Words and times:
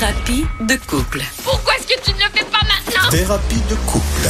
Thérapie 0.00 0.46
de 0.62 0.76
couple. 0.86 1.20
Pourquoi 1.44 1.74
est-ce 1.74 1.86
que 1.86 2.02
tu 2.02 2.12
ne 2.12 2.20
le 2.20 2.30
fais 2.32 2.46
pas 2.46 2.60
maintenant? 2.62 3.10
Thérapie 3.10 3.60
de 3.68 3.74
couple. 3.86 4.28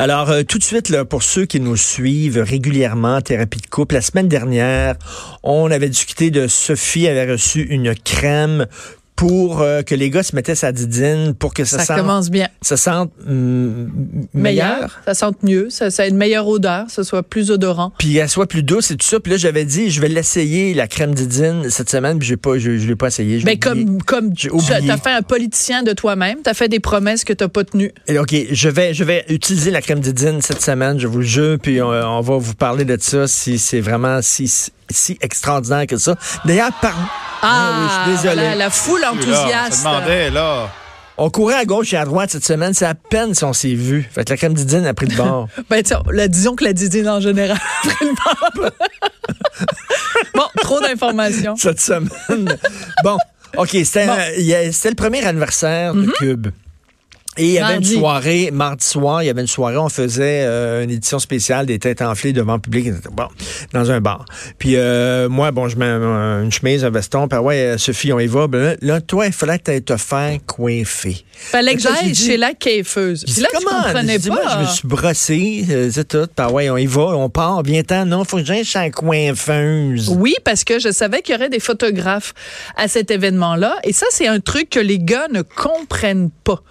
Alors, 0.00 0.30
euh, 0.30 0.42
tout 0.42 0.58
de 0.58 0.64
suite, 0.64 0.88
là, 0.88 1.04
pour 1.04 1.22
ceux 1.22 1.44
qui 1.46 1.60
nous 1.60 1.76
suivent 1.76 2.40
régulièrement, 2.40 3.20
Thérapie 3.20 3.60
de 3.60 3.68
couple, 3.68 3.94
la 3.94 4.00
semaine 4.00 4.26
dernière, 4.26 4.96
on 5.44 5.70
avait 5.70 5.88
discuté 5.88 6.32
de 6.32 6.48
Sophie 6.48 7.06
avait 7.06 7.30
reçu 7.30 7.62
une 7.62 7.94
crème 7.94 8.66
pour 9.16 9.60
euh, 9.60 9.82
que 9.82 9.94
les 9.94 10.10
gars 10.10 10.22
se 10.22 10.34
mettaient 10.34 10.54
sa 10.54 10.72
didine 10.72 11.34
pour 11.34 11.54
que 11.54 11.64
ça, 11.64 11.78
Ça 11.78 11.84
sente, 11.84 11.96
commence 11.98 12.30
bien. 12.30 12.48
ça 12.62 12.76
sente 12.76 13.12
mm, 13.26 13.86
meilleur. 14.34 15.00
Ça 15.04 15.14
sente 15.14 15.42
mieux. 15.42 15.70
Ça, 15.70 15.90
ça 15.90 16.02
a 16.02 16.06
une 16.06 16.16
meilleure 16.16 16.48
odeur. 16.48 16.86
Ça 16.88 17.04
soit 17.04 17.22
plus 17.22 17.50
odorant. 17.50 17.92
Puis 17.98 18.16
elle 18.16 18.28
soit 18.28 18.46
plus 18.46 18.62
douce 18.62 18.90
et 18.90 18.96
tout 18.96 19.06
ça. 19.06 19.20
Puis 19.20 19.32
là, 19.32 19.38
j'avais 19.38 19.64
dit, 19.64 19.90
je 19.90 20.00
vais 20.00 20.08
l'essayer, 20.08 20.74
la 20.74 20.88
crème 20.88 21.14
Didine, 21.14 21.70
cette 21.70 21.90
semaine. 21.90 22.18
Puis 22.18 22.36
pas, 22.36 22.58
je, 22.58 22.76
je 22.76 22.88
l'ai 22.88 22.96
pas 22.96 23.06
essayé. 23.08 23.38
j'ai 23.38 23.44
Ben, 23.44 23.58
comme, 23.58 24.02
comme 24.02 24.34
tu 24.34 24.50
as 24.70 24.96
fait 24.96 25.10
un 25.10 25.22
politicien 25.22 25.82
de 25.82 25.92
toi-même. 25.92 26.38
Tu 26.42 26.50
as 26.50 26.54
fait 26.54 26.68
des 26.68 26.80
promesses 26.80 27.24
que 27.24 27.32
tu 27.32 27.44
n'as 27.44 27.48
pas 27.48 27.64
tenues. 27.64 27.92
Et 28.08 28.18
OK, 28.18 28.34
je 28.50 28.68
vais, 28.68 28.94
je 28.94 29.04
vais 29.04 29.24
utiliser 29.28 29.70
la 29.70 29.80
crème 29.80 30.00
Didine 30.00 30.40
cette 30.42 30.62
semaine, 30.62 30.98
je 30.98 31.06
vous 31.06 31.18
le 31.18 31.24
jure, 31.24 31.58
puis 31.60 31.80
on, 31.80 31.88
on 31.88 32.20
va 32.20 32.36
vous 32.36 32.54
parler 32.54 32.84
de 32.84 32.96
ça 33.00 33.26
si 33.26 33.58
c'est 33.58 33.80
vraiment 33.80 34.20
si, 34.22 34.50
si 34.90 35.18
extraordinaire 35.20 35.86
que 35.86 35.96
ça. 35.96 36.16
D'ailleurs, 36.44 36.72
par... 36.80 36.94
Ah 37.42 37.70
oui, 37.78 37.88
je 37.88 38.12
suis 38.22 38.28
désolé. 38.28 38.54
la 38.56 38.70
foule 38.70 39.00
Là, 39.00 39.12
enthousiaste. 39.12 39.72
ça 39.74 39.88
demandait, 39.90 40.30
là. 40.30 40.68
On 41.16 41.30
courait 41.30 41.54
à 41.54 41.64
gauche 41.64 41.92
et 41.92 41.96
à 41.96 42.04
droite 42.04 42.30
cette 42.30 42.44
semaine, 42.44 42.74
c'est 42.74 42.86
à 42.86 42.94
peine 42.94 43.34
si 43.34 43.44
on 43.44 43.52
s'est 43.52 43.74
vu. 43.74 44.08
Fait 44.12 44.24
que 44.24 44.30
la 44.30 44.36
crème 44.36 44.54
Didine 44.54 44.84
a 44.86 44.94
pris 44.94 45.06
de 45.06 45.14
bord. 45.14 45.48
Ben, 45.70 45.82
tiens, 45.82 46.02
la, 46.10 46.26
disons 46.26 46.56
que 46.56 46.64
la 46.64 46.72
didine 46.72 47.08
en 47.08 47.20
général. 47.20 47.58
bon, 50.34 50.44
trop 50.60 50.80
d'informations. 50.80 51.54
cette 51.56 51.80
semaine. 51.80 52.56
bon, 53.04 53.16
OK, 53.56 53.70
c'était 53.84 54.06
Bon. 54.06 54.14
Mhm. 54.14 54.20
euh, 54.20 54.70
a- 54.70 54.88
le 54.88 54.94
premier 54.94 55.24
anniversaire 55.24 55.94
de 55.94 56.06
Cube. 56.18 56.48
Et 57.36 57.46
il 57.46 57.52
y 57.52 57.58
avait 57.58 57.72
Mardi. 57.74 57.94
une 57.94 57.98
soirée, 58.00 58.50
mardi 58.52 58.86
soir, 58.86 59.22
il 59.22 59.26
y 59.26 59.28
avait 59.28 59.40
une 59.40 59.46
soirée, 59.48 59.76
on 59.76 59.88
faisait 59.88 60.44
euh, 60.44 60.84
une 60.84 60.90
édition 60.90 61.18
spéciale 61.18 61.66
des 61.66 61.78
têtes 61.80 62.00
enflées 62.00 62.32
devant 62.32 62.54
le 62.54 62.60
public, 62.60 62.92
bon, 63.12 63.26
dans 63.72 63.90
un 63.90 64.00
bar. 64.00 64.24
Puis 64.58 64.76
euh, 64.76 65.28
moi, 65.28 65.50
bon, 65.50 65.68
je 65.68 65.76
mets 65.76 65.84
un- 65.86 66.42
une 66.44 66.52
chemise, 66.52 66.84
un 66.84 66.90
veston, 66.90 67.26
puis 67.26 67.38
ouais, 67.38 67.56
euh, 67.56 67.78
Sophie, 67.78 68.12
on 68.12 68.20
y 68.20 68.26
va. 68.28 68.46
Ben 68.46 68.76
là, 68.82 69.00
toi, 69.00 69.26
il 69.26 69.32
fallait 69.32 69.58
que 69.58 69.72
tu 69.72 69.82
te 69.82 69.96
faire 69.96 70.38
coiffer. 70.46 71.24
Fallait 71.32 71.74
que 71.74 71.80
j'aille 71.80 72.14
chez 72.14 72.36
la 72.36 72.52
coiffeuse. 72.54 73.24
Puis 73.24 73.42
là, 73.42 73.48
tu 73.52 73.64
comment? 73.64 73.82
comprenais 73.82 74.12
J'ai 74.12 74.18
dit, 74.20 74.28
moi, 74.30 74.40
pas. 74.44 74.58
je 74.62 74.68
me 74.68 74.72
suis 74.72 74.88
brossé, 74.88 75.64
euh, 75.70 75.90
c'est 75.92 76.06
tout. 76.06 76.28
Puis 76.36 76.46
ouais, 76.46 76.70
on 76.70 76.76
y 76.76 76.86
va, 76.86 77.02
on 77.16 77.28
part, 77.28 77.62
viens-t'en. 77.64 78.06
Non, 78.06 78.22
faut 78.24 78.36
que 78.38 78.44
j'aille 78.44 78.64
chez 78.64 78.78
la 78.78 78.90
coiffeuse. 78.90 80.08
Oui, 80.16 80.34
parce 80.44 80.62
que 80.64 80.78
je 80.78 80.90
savais 80.92 81.22
qu'il 81.22 81.34
y 81.34 81.38
aurait 81.38 81.48
des 81.48 81.60
photographes 81.60 82.32
à 82.76 82.86
cet 82.88 83.10
événement-là. 83.10 83.76
Et 83.84 83.92
ça, 83.92 84.06
c'est 84.10 84.28
un 84.28 84.40
truc 84.40 84.70
que 84.70 84.80
les 84.80 84.98
gars 84.98 85.26
ne 85.32 85.42
comprennent 85.42 86.30
pas. 86.44 86.62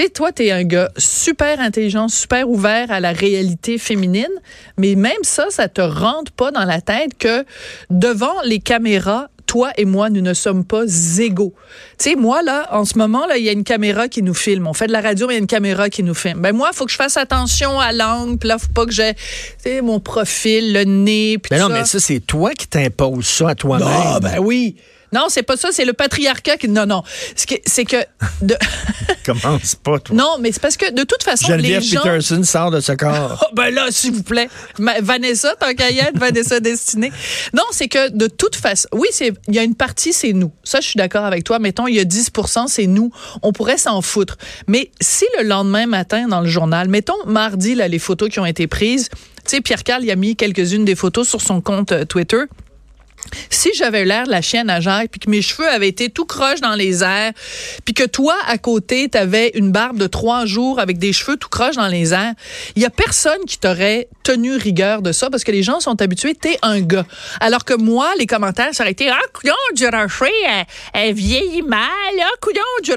Tu 0.00 0.06
sais, 0.06 0.12
toi, 0.12 0.32
t'es 0.32 0.50
un 0.50 0.64
gars 0.64 0.90
super 0.96 1.60
intelligent, 1.60 2.08
super 2.08 2.48
ouvert 2.48 2.90
à 2.90 3.00
la 3.00 3.12
réalité 3.12 3.76
féminine, 3.76 4.32
mais 4.78 4.94
même 4.94 5.12
ça, 5.20 5.48
ça 5.50 5.68
te 5.68 5.82
rentre 5.82 6.32
pas 6.32 6.50
dans 6.50 6.64
la 6.64 6.80
tête 6.80 7.18
que 7.18 7.44
devant 7.90 8.40
les 8.46 8.60
caméras, 8.60 9.28
toi 9.44 9.72
et 9.76 9.84
moi, 9.84 10.08
nous 10.08 10.22
ne 10.22 10.32
sommes 10.32 10.64
pas 10.64 10.84
égaux. 11.18 11.52
Tu 11.98 12.12
sais, 12.12 12.16
moi, 12.16 12.42
là, 12.42 12.66
en 12.70 12.86
ce 12.86 12.96
moment, 12.96 13.26
là, 13.26 13.36
il 13.36 13.44
y 13.44 13.50
a 13.50 13.52
une 13.52 13.62
caméra 13.62 14.08
qui 14.08 14.22
nous 14.22 14.32
filme. 14.32 14.66
On 14.66 14.72
fait 14.72 14.86
de 14.86 14.92
la 14.92 15.02
radio, 15.02 15.26
mais 15.26 15.34
il 15.34 15.36
y 15.36 15.40
a 15.40 15.42
une 15.42 15.46
caméra 15.46 15.90
qui 15.90 16.02
nous 16.02 16.14
filme. 16.14 16.40
Ben, 16.40 16.56
moi, 16.56 16.70
il 16.72 16.74
faut 16.74 16.86
que 16.86 16.92
je 16.92 16.96
fasse 16.96 17.18
attention 17.18 17.78
à 17.78 17.92
l'angle, 17.92 18.38
puis 18.38 18.48
là, 18.48 18.56
faut 18.56 18.72
pas 18.72 18.86
que 18.86 18.92
j'ai, 18.92 19.12
tu 19.12 19.20
sais, 19.58 19.82
mon 19.82 20.00
profil, 20.00 20.72
le 20.72 20.84
nez, 20.84 21.36
puis 21.36 21.54
tout 21.54 21.62
non, 21.62 21.68
mais 21.68 21.84
ça, 21.84 22.00
c'est 22.00 22.20
toi 22.20 22.52
qui 22.52 22.68
t'imposes 22.68 23.26
ça 23.26 23.50
à 23.50 23.54
toi-même. 23.54 23.86
ah, 23.86 24.18
ben 24.18 24.38
oui. 24.38 24.76
Non, 25.12 25.26
c'est 25.28 25.42
pas 25.42 25.56
ça, 25.56 25.68
c'est 25.72 25.84
le 25.84 25.92
patriarcat 25.92 26.56
qui. 26.56 26.68
Non, 26.68 26.86
non. 26.86 27.02
C'est 27.66 27.84
que. 27.84 27.96
de- 28.42 28.56
Commence 29.24 29.74
pas, 29.74 29.98
toi. 29.98 30.16
non, 30.16 30.36
mais 30.40 30.52
c'est 30.52 30.62
parce 30.62 30.76
que 30.76 30.90
de 30.92 31.02
toute 31.02 31.22
façon, 31.22 31.48
Geneviève 31.48 31.80
les 31.82 31.86
gens. 31.86 32.02
Peterson 32.02 32.42
sort 32.42 32.70
de 32.70 32.80
ce 32.80 32.92
corps. 32.92 33.38
Oh, 33.42 33.46
ben 33.54 33.74
là, 33.74 33.86
s'il 33.90 34.12
vous 34.12 34.22
plaît. 34.22 34.48
Ma- 34.78 35.00
Vanessa, 35.00 35.54
tant 35.58 35.74
qu'à 35.74 35.90
y 35.90 35.98
être, 35.98 36.18
Vanessa 36.18 36.60
Destinée. 36.60 37.12
Non, 37.52 37.64
c'est 37.72 37.88
que 37.88 38.08
de 38.10 38.26
toute 38.28 38.56
façon, 38.56 38.88
oui, 38.92 39.08
c'est, 39.12 39.32
il 39.48 39.54
y 39.54 39.58
a 39.58 39.62
une 39.62 39.74
partie, 39.74 40.12
c'est 40.12 40.32
nous. 40.32 40.52
Ça, 40.64 40.80
je 40.80 40.86
suis 40.88 40.96
d'accord 40.98 41.24
avec 41.24 41.44
toi. 41.44 41.58
Mettons, 41.58 41.86
il 41.86 41.96
y 41.96 42.00
a 42.00 42.04
10 42.04 42.30
c'est 42.68 42.86
nous. 42.86 43.10
On 43.42 43.52
pourrait 43.52 43.78
s'en 43.78 44.00
foutre. 44.02 44.36
Mais 44.68 44.90
si 45.00 45.24
le 45.38 45.44
lendemain 45.46 45.86
matin, 45.86 46.28
dans 46.28 46.40
le 46.40 46.48
journal, 46.48 46.88
mettons, 46.88 47.24
mardi, 47.26 47.74
là, 47.74 47.88
les 47.88 47.98
photos 47.98 48.28
qui 48.30 48.38
ont 48.40 48.46
été 48.46 48.66
prises, 48.66 49.08
tu 49.10 49.56
sais, 49.56 49.60
Pierre 49.60 49.84
Carl, 49.84 50.02
il 50.04 50.10
a 50.10 50.16
mis 50.16 50.36
quelques-unes 50.36 50.84
des 50.84 50.94
photos 50.94 51.28
sur 51.28 51.40
son 51.40 51.60
compte 51.60 51.92
euh, 51.92 52.04
Twitter. 52.04 52.42
Si 53.50 53.70
j'avais 53.74 54.04
l'air 54.04 54.24
de 54.24 54.30
la 54.30 54.42
chienne 54.42 54.70
à 54.70 54.80
Jacques, 54.80 55.10
puis 55.10 55.20
que 55.20 55.30
mes 55.30 55.42
cheveux 55.42 55.68
avaient 55.68 55.88
été 55.88 56.08
tout 56.08 56.24
croche 56.24 56.60
dans 56.60 56.74
les 56.74 57.02
airs, 57.02 57.32
puis 57.84 57.94
que 57.94 58.04
toi, 58.04 58.34
à 58.46 58.58
côté, 58.58 59.08
t'avais 59.08 59.50
une 59.54 59.70
barbe 59.70 59.98
de 59.98 60.06
trois 60.06 60.46
jours 60.46 60.78
avec 60.78 60.98
des 60.98 61.12
cheveux 61.12 61.36
tout 61.36 61.48
croche 61.48 61.76
dans 61.76 61.88
les 61.88 62.12
airs, 62.12 62.34
il 62.76 62.82
y 62.82 62.86
a 62.86 62.90
personne 62.90 63.44
qui 63.46 63.58
t'aurait 63.58 64.08
tenu 64.22 64.56
rigueur 64.56 65.02
de 65.02 65.12
ça 65.12 65.30
parce 65.30 65.44
que 65.44 65.52
les 65.52 65.62
gens 65.62 65.80
sont 65.80 66.00
habitués, 66.00 66.34
t'es 66.34 66.58
un 66.62 66.80
gars. 66.80 67.06
Alors 67.40 67.64
que 67.64 67.74
moi, 67.74 68.12
les 68.18 68.26
commentaires, 68.26 68.74
ça 68.74 68.84
aurait 68.84 68.92
été, 68.92 69.08
ah, 69.08 69.18
coudon, 69.32 69.52
du 69.74 69.86
rocher, 69.86 70.32
elle, 70.48 70.66
elle 70.92 71.14
vieillit 71.14 71.62
mal, 71.62 71.80
ah, 72.20 72.36
coudon, 72.40 72.60
du 72.82 72.92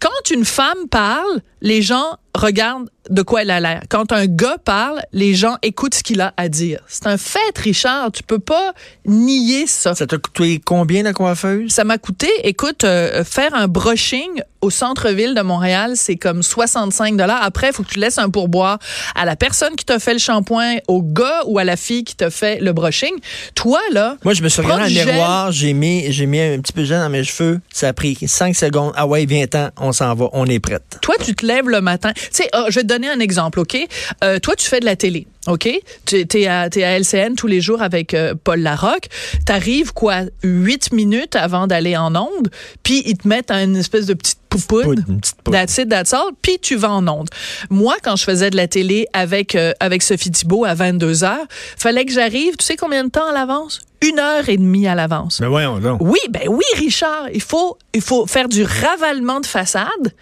Quand 0.00 0.30
une 0.30 0.44
femme 0.44 0.88
parle, 0.90 1.40
les 1.62 1.82
gens 1.82 2.18
regardent 2.34 2.90
de 3.10 3.22
quoi 3.22 3.42
elle 3.42 3.50
a 3.50 3.60
l'air. 3.60 3.82
Quand 3.88 4.12
un 4.12 4.26
gars 4.26 4.56
parle, 4.64 5.02
les 5.12 5.34
gens 5.34 5.56
écoutent 5.62 5.94
ce 5.94 6.02
qu'il 6.02 6.20
a 6.20 6.32
à 6.36 6.48
dire. 6.48 6.80
C'est 6.88 7.06
un 7.06 7.18
fait, 7.18 7.56
Richard. 7.56 8.12
Tu 8.12 8.22
peux 8.22 8.38
pas 8.38 8.72
nier 9.06 9.66
ça. 9.66 9.94
Ça 9.94 10.06
t'a 10.06 10.18
coûté 10.18 10.60
combien 10.64 11.02
la 11.02 11.12
coiffeuse? 11.12 11.70
Ça 11.70 11.84
m'a 11.84 11.98
coûté, 11.98 12.28
écoute, 12.42 12.84
euh, 12.84 13.24
faire 13.24 13.54
un 13.54 13.68
brushing 13.68 14.42
au 14.62 14.70
centre-ville 14.70 15.34
de 15.34 15.42
Montréal, 15.42 15.92
c'est 15.94 16.16
comme 16.16 16.42
65 16.42 17.18
dollars. 17.18 17.42
Après, 17.42 17.68
il 17.68 17.72
faut 17.74 17.82
que 17.82 17.90
tu 17.90 17.98
laisses 17.98 18.16
un 18.16 18.30
pourboire 18.30 18.78
à 19.14 19.26
la 19.26 19.36
personne 19.36 19.76
qui 19.76 19.84
t'a 19.84 19.98
fait 19.98 20.14
le 20.14 20.18
shampoing, 20.18 20.76
au 20.88 21.02
gars 21.02 21.42
ou 21.46 21.58
à 21.58 21.64
la 21.64 21.76
fille 21.76 22.02
qui 22.02 22.16
t'a 22.16 22.30
fait 22.30 22.60
le 22.60 22.72
brushing. 22.72 23.12
Toi, 23.54 23.80
là, 23.92 24.16
Moi, 24.24 24.32
je 24.32 24.42
me 24.42 24.48
suis 24.48 24.62
regardé 24.62 24.94
dans 24.94 25.04
le 25.04 25.12
miroir, 25.12 25.52
j'ai 25.52 25.74
mis, 25.74 26.10
j'ai 26.10 26.24
mis 26.24 26.40
un 26.40 26.58
petit 26.60 26.72
peu 26.72 26.80
de 26.80 26.86
gel 26.86 27.00
dans 27.00 27.10
mes 27.10 27.24
cheveux. 27.24 27.60
Ça 27.74 27.88
a 27.88 27.92
pris 27.92 28.16
5 28.26 28.56
secondes. 28.56 28.94
Ah 28.96 29.06
ouais, 29.06 29.26
viens-t'en, 29.26 29.68
on 29.84 29.92
s'en 29.92 30.14
va, 30.14 30.28
on 30.32 30.46
est 30.46 30.60
prête. 30.60 30.98
toi, 31.02 31.14
tu 31.22 31.34
te 31.34 31.44
lèves 31.44 31.68
le 31.68 31.80
matin. 31.80 32.12
Tu 32.14 32.22
sais, 32.30 32.48
ah, 32.52 32.66
je 32.68 32.76
vais 32.76 32.82
te 32.82 32.88
donner 32.88 33.08
un 33.08 33.20
exemple, 33.20 33.60
OK? 33.60 33.76
Euh, 34.22 34.38
toi, 34.38 34.56
tu 34.56 34.66
fais 34.66 34.80
de 34.80 34.84
la 34.84 34.96
télé, 34.96 35.26
OK? 35.46 35.68
Tu 36.06 36.26
es 36.34 36.46
à, 36.46 36.68
LCN 36.68 37.34
tous 37.36 37.46
les 37.46 37.60
jours 37.60 37.82
avec 37.82 38.14
euh, 38.14 38.34
Paul 38.42 38.60
Larocque. 38.60 39.08
T'arrives, 39.44 39.92
quoi, 39.92 40.22
huit 40.42 40.92
minutes 40.92 41.36
avant 41.36 41.66
d'aller 41.66 41.96
en 41.96 42.14
onde, 42.16 42.50
puis 42.82 43.02
ils 43.06 43.18
te 43.18 43.28
mettent 43.28 43.50
une 43.50 43.76
espèce 43.76 44.06
de 44.06 44.14
petite 44.14 44.38
poupoune. 44.58 44.84
Poudre, 44.84 45.02
une 45.08 45.20
petite 45.20 45.42
poudre. 45.42 45.58
That's 45.58 45.78
it, 45.78 45.88
that's 45.88 46.12
all. 46.12 46.30
Puis 46.42 46.58
tu 46.60 46.76
vas 46.76 46.90
en 46.90 47.06
onde. 47.08 47.28
Moi, 47.70 47.96
quand 48.02 48.16
je 48.16 48.24
faisais 48.24 48.50
de 48.50 48.56
la 48.56 48.68
télé 48.68 49.06
avec, 49.12 49.54
euh, 49.54 49.72
avec 49.80 50.02
Sophie 50.02 50.30
Thibault 50.30 50.64
à 50.64 50.74
22 50.74 51.24
heures, 51.24 51.46
fallait 51.76 52.04
que 52.04 52.12
j'arrive, 52.12 52.56
tu 52.56 52.64
sais 52.64 52.76
combien 52.76 53.04
de 53.04 53.10
temps 53.10 53.28
à 53.28 53.32
l'avance? 53.32 53.80
Une 54.02 54.18
heure 54.18 54.48
et 54.48 54.56
demie 54.56 54.86
à 54.86 54.94
l'avance. 54.94 55.40
Mais 55.40 55.46
voyons 55.46 55.78
donc. 55.78 56.00
Oui, 56.02 56.18
ben 56.28 56.48
oui, 56.48 56.64
Richard. 56.76 57.28
Il 57.32 57.40
faut, 57.40 57.78
il 57.94 58.02
faut 58.02 58.26
faire 58.26 58.48
du 58.48 58.62
ravalement 58.62 59.40
de 59.40 59.46
façade. 59.46 60.12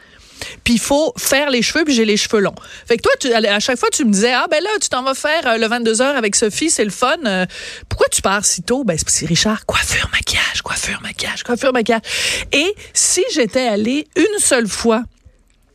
Puis 0.65 0.75
il 0.75 0.81
faut 0.81 1.13
faire 1.17 1.51
les 1.51 1.63
cheveux, 1.63 1.85
puis 1.85 1.95
j'ai 1.95 2.05
les 2.05 2.17
cheveux 2.17 2.41
longs. 2.41 2.55
Fait 2.87 2.97
que 2.97 3.03
toi, 3.03 3.13
tu, 3.21 3.33
à 3.33 3.61
chaque 3.61 3.79
fois, 3.79 3.89
tu 3.93 4.05
me 4.05 4.13
disais, 4.13 4.33
ah 4.33 4.47
ben 4.51 4.63
là, 4.63 4.71
tu 4.81 4.89
t'en 4.89 5.03
vas 5.03 5.15
faire 5.15 5.47
euh, 5.47 5.57
le 5.57 5.67
22h 5.67 6.03
avec 6.03 6.37
Sophie, 6.37 6.71
c'est 6.71 6.85
le 6.85 6.91
fun. 6.91 7.17
Euh, 7.25 7.47
pourquoi 7.89 8.09
tu 8.09 8.23
pars 8.23 8.45
si 8.45 8.63
tôt? 8.63 8.85
Ben 8.85 8.97
c'est 9.07 9.27
Richard, 9.27 9.67
coiffure, 9.67 10.09
maquillage, 10.13 10.63
coiffure, 10.63 11.01
maquillage, 11.03 11.43
coiffure, 11.43 11.73
maquillage. 11.73 12.03
Et 12.53 12.75
si 12.93 13.23
j'étais 13.33 13.67
allée 13.67 14.07
une 14.17 14.39
seule 14.39 14.69
fois 14.69 15.03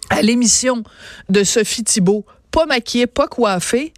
à 0.10 0.22
l'émission 0.22 0.84
de 1.30 1.44
Sophie 1.44 1.84
Thibault, 1.84 2.26
pas 2.52 2.66
maquillée, 2.66 3.08
pas 3.08 3.28
coiffée, 3.28 3.94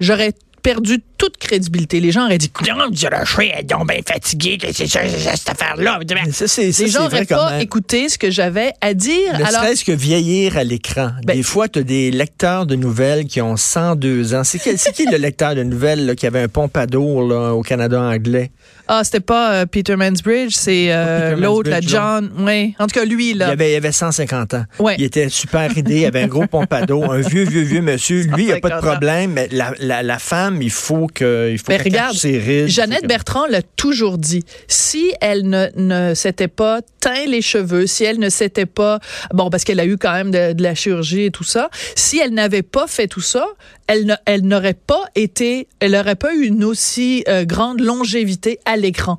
j'aurais 0.00 0.32
perdu 0.62 1.00
toute 1.18 1.36
crédibilité. 1.38 2.00
Les 2.00 2.12
gens 2.12 2.26
auraient 2.26 2.38
dit, 2.38 2.50
elle 2.64 3.60
est 3.60 3.62
donc 3.64 3.88
bien 3.88 4.00
fatiguée, 4.06 4.58
que 4.58 4.66
c'est 4.72 4.86
ça, 4.86 5.00
c'est 5.08 5.18
ça, 5.18 5.36
cette 5.36 5.48
affaire-là. 5.50 5.98
Les 6.00 6.88
gens 6.88 7.02
n'auraient 7.04 7.24
pas 7.24 7.60
écouté 7.60 8.08
ce 8.08 8.18
que 8.18 8.30
j'avais 8.30 8.72
à 8.80 8.94
dire. 8.94 9.32
Ne 9.38 9.44
Alors, 9.44 9.62
serait-ce 9.62 9.84
que 9.84 9.92
vieillir 9.92 10.56
à 10.56 10.64
l'écran. 10.64 11.10
Ben- 11.24 11.36
des 11.36 11.42
fois, 11.42 11.68
tu 11.68 11.80
as 11.80 11.82
des 11.82 12.10
lecteurs 12.10 12.66
de 12.66 12.76
nouvelles 12.76 13.24
qui 13.26 13.40
ont 13.40 13.56
102 13.56 14.34
ans. 14.34 14.42
C'est 14.44 14.58
qui, 14.58 15.06
le 15.10 15.16
lecteur 15.18 15.54
de 15.54 15.62
nouvelles 15.62 16.06
là, 16.06 16.14
qui 16.14 16.26
avait 16.26 16.40
un 16.42 16.48
pompadour 16.48 17.22
là, 17.22 17.52
au 17.54 17.62
Canada 17.62 18.00
anglais? 18.00 18.50
Ah, 18.88 19.02
c'était 19.02 19.20
pas 19.20 19.52
euh, 19.52 19.66
Peter 19.66 19.96
Mansbridge, 19.96 20.54
c'est 20.54 20.86
euh, 20.90 21.34
l'autre, 21.34 21.68
la 21.68 21.80
John. 21.80 22.30
Oui. 22.38 22.74
En 22.78 22.86
tout 22.86 22.94
cas, 22.98 23.04
lui, 23.04 23.30
Il 23.30 23.38
là. 23.38 23.48
avait, 23.48 23.72
il 23.72 23.76
avait 23.76 23.90
150 23.92 24.54
ans. 24.54 24.64
Ouais. 24.78 24.94
Il 24.98 25.04
était 25.04 25.28
super 25.28 25.68
ridé, 25.72 26.00
il 26.00 26.04
avait 26.06 26.22
un 26.22 26.28
gros 26.28 26.46
pompadour, 26.50 27.12
un 27.12 27.20
vieux, 27.20 27.44
vieux, 27.44 27.62
vieux 27.62 27.80
monsieur. 27.82 28.22
Lui, 28.22 28.44
il 28.44 28.46
n'y 28.46 28.52
a 28.52 28.60
pas 28.60 28.68
de 28.68 28.74
150 28.74 28.84
ans. 28.84 28.90
problème, 28.92 29.32
mais 29.32 29.48
la, 29.50 29.72
la, 29.80 30.02
la 30.04 30.18
femme, 30.20 30.62
il 30.62 30.70
faut 30.70 31.05
que, 31.06 31.50
il 31.52 31.58
faut 31.58 31.64
Mais 31.68 31.76
qu'elle 31.78 31.86
regarde, 31.92 32.16
ses 32.16 32.38
rides. 32.38 32.68
Jeannette 32.68 33.06
Bertrand 33.06 33.46
l'a 33.46 33.62
toujours 33.62 34.18
dit. 34.18 34.44
Si 34.68 35.12
elle 35.20 35.48
ne, 35.48 35.66
ne 35.76 36.14
s'était 36.14 36.48
pas 36.48 36.80
teint 37.00 37.26
les 37.26 37.42
cheveux, 37.42 37.86
si 37.86 38.04
elle 38.04 38.18
ne 38.18 38.28
s'était 38.28 38.66
pas, 38.66 39.00
bon, 39.32 39.50
parce 39.50 39.64
qu'elle 39.64 39.80
a 39.80 39.86
eu 39.86 39.96
quand 39.96 40.12
même 40.12 40.30
de, 40.30 40.52
de 40.52 40.62
la 40.62 40.74
chirurgie 40.74 41.24
et 41.24 41.30
tout 41.30 41.44
ça, 41.44 41.70
si 41.94 42.18
elle 42.18 42.32
n'avait 42.34 42.62
pas 42.62 42.86
fait 42.86 43.06
tout 43.06 43.20
ça, 43.20 43.46
elle 43.86 44.06
ne- 44.06 44.14
elle 44.24 44.42
n'aurait 44.46 44.74
pas 44.74 45.04
été, 45.14 45.68
elle 45.80 45.92
n'aurait 45.92 46.14
pas 46.16 46.34
eu 46.34 46.44
une 46.46 46.64
aussi 46.64 47.24
euh, 47.28 47.44
grande 47.44 47.80
longévité 47.80 48.58
à 48.64 48.76
l'écran. 48.76 49.18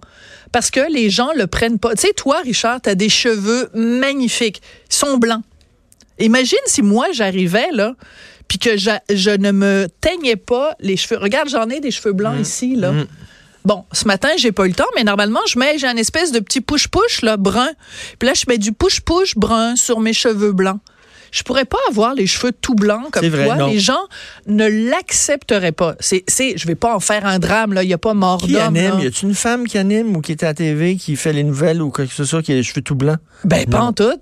Parce 0.51 0.71
que 0.71 0.91
les 0.91 1.09
gens 1.09 1.31
le 1.35 1.45
prennent 1.45 1.77
pas. 1.79 1.93
Tu 1.95 2.07
sais, 2.07 2.13
toi, 2.13 2.39
Richard, 2.41 2.81
tu 2.81 2.89
as 2.89 2.95
des 2.95 3.09
cheveux 3.09 3.69
magnifiques. 3.73 4.61
Ils 4.89 4.95
sont 4.95 5.17
blancs. 5.17 5.43
Imagine 6.19 6.57
si 6.65 6.81
moi, 6.81 7.07
j'arrivais, 7.13 7.67
là, 7.73 7.93
puis 8.47 8.59
que 8.59 8.77
je, 8.77 8.91
je 9.13 9.29
ne 9.31 9.51
me 9.51 9.87
teignais 10.01 10.35
pas 10.35 10.75
les 10.79 10.97
cheveux. 10.97 11.19
Regarde, 11.19 11.49
j'en 11.49 11.69
ai 11.69 11.79
des 11.79 11.91
cheveux 11.91 12.13
blancs 12.13 12.37
Mmh. 12.37 12.41
ici, 12.41 12.75
là. 12.75 12.93
Bon, 13.65 13.83
ce 13.91 14.05
matin, 14.07 14.29
j'ai 14.37 14.53
pas 14.53 14.65
eu 14.65 14.69
le 14.69 14.75
temps, 14.75 14.85
mais 14.95 15.03
normalement, 15.03 15.41
je 15.49 15.59
mets, 15.59 15.77
j'ai 15.77 15.87
un 15.87 15.97
espèce 15.97 16.31
de 16.31 16.39
petit 16.39 16.61
push-push, 16.61 17.21
là, 17.21 17.35
brun. 17.35 17.67
Puis 18.17 18.27
là, 18.27 18.33
je 18.33 18.45
mets 18.47 18.57
du 18.57 18.71
push-push 18.71 19.35
brun 19.35 19.75
sur 19.75 19.99
mes 19.99 20.13
cheveux 20.13 20.53
blancs. 20.53 20.79
Je 21.33 21.43
pourrais 21.43 21.65
pas 21.65 21.77
avoir 21.89 22.13
les 22.13 22.25
cheveux 22.27 22.53
tout 22.53 22.73
blancs 22.75 23.11
comme 23.11 23.25
vrai, 23.27 23.43
toi. 23.43 23.55
non. 23.57 23.67
Les 23.67 23.79
gens 23.79 23.99
ne 24.45 24.65
l'accepteraient 24.89 25.73
pas. 25.73 25.95
C'est, 25.99 26.23
c'est, 26.29 26.57
je 26.57 26.65
vais 26.65 26.75
pas 26.75 26.95
en 26.95 27.01
faire 27.01 27.25
un 27.25 27.39
drame, 27.39 27.73
là. 27.73 27.83
Il 27.83 27.89
y 27.89 27.93
a 27.93 27.97
pas 27.97 28.13
mort 28.13 28.37
Qui 28.37 28.53
d'homme. 28.53 28.61
anime? 28.77 28.97
là. 28.99 29.03
Y 29.03 29.07
a-tu 29.07 29.25
une 29.25 29.35
femme 29.35 29.67
qui 29.67 29.77
anime 29.77 30.15
ou 30.15 30.21
qui 30.21 30.31
est 30.31 30.43
à 30.43 30.47
la 30.47 30.53
TV, 30.53 30.95
qui 30.95 31.17
fait 31.17 31.33
les 31.33 31.43
nouvelles 31.43 31.81
ou 31.81 31.91
chose 31.93 32.07
que 32.07 32.13
ce 32.15 32.23
soit, 32.23 32.41
qui 32.41 32.53
a 32.53 32.55
les 32.55 32.63
cheveux 32.63 32.81
tout 32.81 32.95
blancs? 32.95 33.19
Ben, 33.43 33.65
pas 33.65 33.81
en 33.81 33.91
tout. 33.91 34.13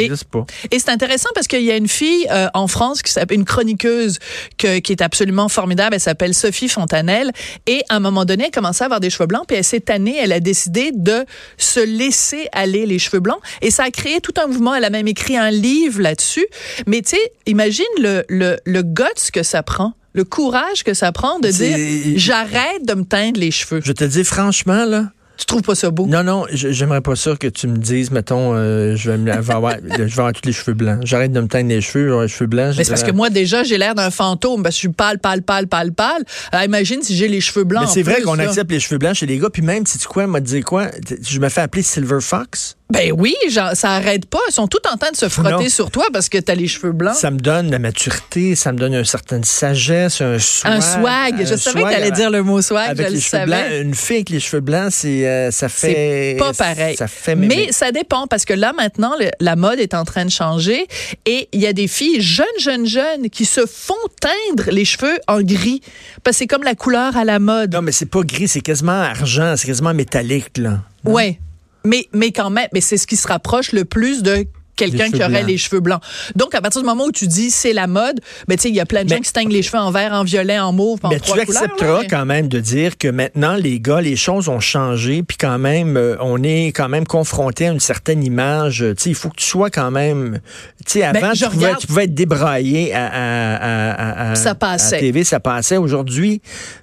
Et- 0.00 0.04
existe 0.04 0.24
pas. 0.24 0.44
Et 0.70 0.78
c'est 0.78 0.90
intéressant 0.90 1.28
parce 1.34 1.46
qu'il 1.46 1.62
y 1.62 1.70
a 1.70 1.76
une 1.76 1.88
fille 1.88 2.26
euh, 2.30 2.48
en 2.54 2.66
France 2.66 3.02
qui 3.02 3.12
s'appelle 3.12 3.38
une 3.38 3.44
chroniqueuse 3.44 4.18
que- 4.58 4.78
qui 4.78 4.92
est 4.92 5.02
absolument 5.02 5.48
formidable. 5.48 5.94
Elle 5.94 6.00
s'appelle 6.00 6.34
Sophie 6.34 6.68
Fontanelle. 6.68 7.30
Et 7.66 7.82
à 7.88 7.96
un 7.96 8.00
moment 8.00 8.24
donné, 8.24 8.44
elle 8.46 8.50
commençait 8.50 8.84
à 8.84 8.86
avoir 8.86 9.00
des 9.00 9.10
cheveux 9.10 9.26
blancs. 9.26 9.44
Puis 9.46 9.56
elle 9.56 9.64
s'est 9.64 9.80
tannée. 9.80 10.16
Elle 10.20 10.32
a 10.32 10.40
décidé 10.40 10.90
de 10.94 11.24
se 11.58 11.80
laisser 11.80 12.48
aller 12.52 12.86
les 12.86 12.98
cheveux 12.98 13.20
blancs. 13.20 13.40
Et 13.60 13.70
ça 13.70 13.84
a 13.84 13.90
créé 13.90 14.20
tout 14.20 14.34
un 14.42 14.46
mouvement. 14.46 14.74
Elle 14.74 14.84
a 14.84 14.90
même 14.90 15.08
écrit 15.08 15.36
un 15.36 15.50
livre 15.50 16.00
là-dessus. 16.00 16.46
Mais 16.86 17.02
tu 17.02 17.10
sais, 17.10 17.32
imagine 17.46 17.84
le, 18.00 18.24
le, 18.28 18.56
le 18.64 18.82
guts 18.82 19.30
que 19.32 19.42
ça 19.42 19.62
prend. 19.62 19.94
Le 20.14 20.24
courage 20.24 20.84
que 20.84 20.92
ça 20.92 21.10
prend 21.10 21.38
de 21.38 21.48
dire 21.48 21.76
j'arrête 22.18 22.84
de 22.84 22.92
me 22.94 23.04
teindre 23.04 23.40
les 23.40 23.50
cheveux. 23.50 23.80
Je 23.82 23.92
te 23.92 24.04
dis 24.04 24.24
franchement, 24.24 24.84
là. 24.84 25.06
Tu 25.36 25.46
trouves 25.46 25.62
pas 25.62 25.74
ça 25.74 25.90
beau? 25.90 26.06
Non, 26.06 26.22
non, 26.22 26.46
j'aimerais 26.52 27.00
pas 27.00 27.16
ça 27.16 27.34
que 27.36 27.46
tu 27.46 27.66
me 27.66 27.76
dises, 27.76 28.10
mettons, 28.10 28.54
euh, 28.54 28.94
je, 28.96 29.10
vais 29.10 29.18
me, 29.18 29.32
avoir, 29.32 29.76
je 29.82 30.02
vais 30.02 30.12
avoir 30.12 30.32
tous 30.32 30.46
les 30.46 30.52
cheveux 30.52 30.74
blancs. 30.74 31.00
J'arrête 31.04 31.32
de 31.32 31.40
me 31.40 31.48
teindre 31.48 31.68
les 31.68 31.80
cheveux, 31.80 32.08
j'aurai 32.08 32.26
les 32.26 32.32
cheveux 32.32 32.46
blancs. 32.46 32.74
Mais 32.76 32.84
c'est 32.84 32.90
parce 32.90 33.02
que 33.02 33.12
moi, 33.12 33.30
déjà, 33.30 33.62
j'ai 33.62 33.78
l'air 33.78 33.94
d'un 33.94 34.10
fantôme 34.10 34.62
parce 34.62 34.74
que 34.74 34.76
je 34.76 34.80
suis 34.80 34.88
pâle, 34.88 35.18
pâle, 35.18 35.42
pâle, 35.42 35.66
pâle, 35.66 35.92
pâle. 35.92 36.22
Alors, 36.52 36.64
imagine 36.64 37.02
si 37.02 37.16
j'ai 37.16 37.28
les 37.28 37.40
cheveux 37.40 37.64
blancs. 37.64 37.84
Mais 37.86 37.92
c'est 37.92 38.02
vrai 38.02 38.22
qu'on 38.22 38.38
accepte 38.38 38.70
les 38.70 38.80
cheveux 38.80 38.98
blancs 38.98 39.14
chez 39.14 39.26
les 39.26 39.38
gars, 39.38 39.50
puis 39.50 39.62
même, 39.62 39.86
si 39.86 39.98
tu 39.98 40.06
quoi, 40.06 40.26
m'a 40.26 40.40
dit 40.40 40.60
quoi, 40.60 40.88
je 41.22 41.38
me 41.40 41.48
fais 41.48 41.62
appeler 41.62 41.82
Silver 41.82 42.20
Fox. 42.20 42.76
Ben 42.92 43.12
oui, 43.16 43.34
genre, 43.48 43.70
ça 43.74 43.92
arrête 43.92 44.26
pas. 44.26 44.38
Ils 44.48 44.52
sont 44.52 44.68
tout 44.68 44.78
en 44.92 44.96
train 44.96 45.10
de 45.10 45.16
se 45.16 45.28
frotter 45.28 45.50
Non. 45.64 45.68
sur 45.68 45.90
toi 45.90 46.04
parce 46.12 46.28
que 46.28 46.38
t'as 46.38 46.54
les 46.54 46.68
cheveux 46.68 46.92
blancs. 46.92 47.14
Ça 47.16 47.30
me 47.30 47.38
donne 47.38 47.70
la 47.70 47.78
maturité, 47.78 48.54
ça 48.54 48.72
me 48.72 48.78
donne 48.78 48.94
une 48.94 49.04
certaine 49.04 49.44
sagesse, 49.44 50.20
un 50.20 50.38
swag. 50.38 50.72
un 50.72 50.80
swag. 50.80 51.34
Je 51.40 51.44
savais 51.44 51.56
que 51.56 51.60
swag 51.80 51.82
t'allais 51.84 52.02
avec- 52.02 52.14
dire 52.14 52.30
le 52.30 52.42
mot 52.42 52.60
swag. 52.60 52.90
Avec 52.90 53.06
je 53.06 53.10
les 53.12 53.16
le 53.16 53.20
cheveux 53.20 53.30
savais. 53.30 53.46
blancs, 53.46 53.80
une 53.82 53.94
fille 53.94 54.16
avec 54.16 54.28
les 54.30 54.40
cheveux 54.40 54.60
blancs, 54.60 54.88
c'est 54.90 55.26
euh, 55.26 55.50
ça 55.50 55.68
fait 55.68 56.34
C'est 56.34 56.36
pas 56.38 56.52
pareil. 56.52 56.96
Ça 56.96 57.08
fait 57.08 57.34
Mais 57.34 57.72
ça 57.72 57.92
dépend 57.92 58.26
parce 58.26 58.44
que 58.44 58.52
là 58.54 58.72
maintenant 58.76 59.14
le- 59.18 59.30
la 59.40 59.56
mode 59.56 59.78
est 59.80 59.94
en 59.94 60.04
train 60.04 60.24
de 60.24 60.30
changer 60.30 60.86
et 61.26 61.48
il 61.52 61.60
y 61.60 61.66
a 61.66 61.72
des 61.72 61.88
filles 61.88 62.20
jeunes 62.20 62.46
jeunes 62.58 62.86
jeunes 62.86 63.30
qui 63.30 63.44
se 63.44 63.64
font 63.66 63.94
teindre 64.20 64.70
les 64.70 64.84
cheveux 64.84 65.18
en 65.28 65.40
gris 65.40 65.80
parce 66.24 66.36
que 66.36 66.38
c'est 66.40 66.46
comme 66.46 66.62
la 66.62 66.74
couleur 66.74 67.16
à 67.16 67.24
la 67.24 67.38
mode. 67.38 67.72
non, 67.72 67.82
mais 67.82 67.92
c'est 67.92 68.06
pas 68.06 68.20
gris, 68.22 68.48
c'est 68.48 68.60
quasiment 68.60 68.92
argent, 69.00 69.54
c'est 69.56 69.66
quasiment 69.66 69.94
métallique 69.94 70.58
là. 70.58 70.80
Ouais. 71.04 71.38
Mais, 71.84 72.08
mais 72.12 72.32
quand 72.32 72.50
même, 72.50 72.68
mais 72.72 72.80
c'est 72.80 72.96
ce 72.96 73.06
qui 73.06 73.16
se 73.16 73.26
rapproche 73.26 73.72
le 73.72 73.84
plus 73.84 74.22
de 74.22 74.46
quelqu'un 74.76 75.10
qui 75.10 75.16
aurait 75.16 75.28
blancs. 75.28 75.46
les 75.46 75.56
cheveux 75.58 75.80
blancs. 75.80 76.00
Donc, 76.36 76.54
à 76.54 76.60
partir 76.60 76.80
du 76.80 76.86
moment 76.86 77.04
où 77.04 77.12
tu 77.12 77.26
dis 77.26 77.50
c'est 77.50 77.72
la 77.72 77.86
mode, 77.86 78.20
ben, 78.48 78.56
tu 78.56 78.62
sais, 78.62 78.68
il 78.70 78.74
y 78.74 78.80
a 78.80 78.86
plein 78.86 79.04
de 79.04 79.08
gens 79.10 79.18
qui 79.18 79.28
se 79.28 79.32
teignent 79.32 79.50
les 79.52 79.62
cheveux 79.62 79.78
en 79.78 79.90
vert, 79.90 80.12
en 80.12 80.24
violet, 80.24 80.58
en 80.58 80.72
mauve, 80.72 80.98
en 81.02 81.08
Mais 81.10 81.20
tu 81.20 81.30
couleurs. 81.30 81.44
accepteras 81.48 82.04
quand 82.08 82.24
même 82.24 82.48
de 82.48 82.58
dire 82.60 82.96
que 82.98 83.08
maintenant, 83.08 83.54
les 83.56 83.80
gars, 83.80 84.00
les 84.00 84.16
choses 84.16 84.48
ont 84.48 84.60
changé, 84.60 85.22
puis 85.22 85.36
quand 85.36 85.58
même, 85.58 85.96
euh, 85.96 86.16
on 86.20 86.42
est 86.42 86.68
quand 86.68 86.88
même 86.88 87.06
confronté 87.06 87.68
à 87.68 87.72
une 87.72 87.80
certaine 87.80 88.24
image. 88.24 88.82
euh, 88.82 88.94
Tu 88.94 89.02
sais, 89.04 89.10
il 89.10 89.14
faut 89.14 89.28
que 89.28 89.36
tu 89.36 89.46
sois 89.46 89.70
quand 89.70 89.90
même. 89.90 90.40
Tu 90.86 90.92
sais, 90.92 91.02
avant, 91.02 91.20
Ben, 91.20 91.34
je 91.34 91.44
tu, 91.44 91.50
pouvais, 91.50 91.74
tu 91.78 91.86
pouvais 91.86 92.04
être 92.04 92.14
débraillé 92.14 92.92
à, 92.94 93.06
à, 93.06 93.92
à, 93.92 94.30
à- 94.32 94.34
Ça 94.34 94.54
passait. 94.54 94.98
TV, 95.00 95.24
ça 95.24 95.38
passait. 95.40 95.76
Aujourd'hui, 95.76 96.40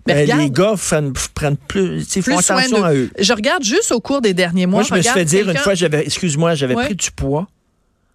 Mais 0.08 0.26
ben, 0.26 0.38
les 0.38 0.50
gars 0.52 0.74
prennent, 0.78 1.14
prennent 1.34 1.58
plus, 1.58 2.02
font 2.06 2.22
plus 2.22 2.42
soin 2.44 2.58
attention 2.58 2.84
à 2.84 2.94
eux. 2.94 3.10
Je 3.20 3.34
regarde 3.34 3.64
juste 3.64 3.92
au 3.92 4.00
cours 4.00 4.22
des 4.22 4.34
derniers 4.34 4.66
mois. 4.68 4.82
Moi, 4.82 4.88
je 4.90 4.94
me 4.96 5.02
suis 5.02 5.12
fait 5.12 5.26
dire 5.26 5.50
une 5.50 5.58
fois, 5.58 5.74
j'avais, 5.74 6.04
excuse-moi, 6.06 6.56
j'avais 6.56 6.76
Ouais. 6.76 6.86
pris 6.86 6.96
du 6.96 7.12
poids. 7.12 7.48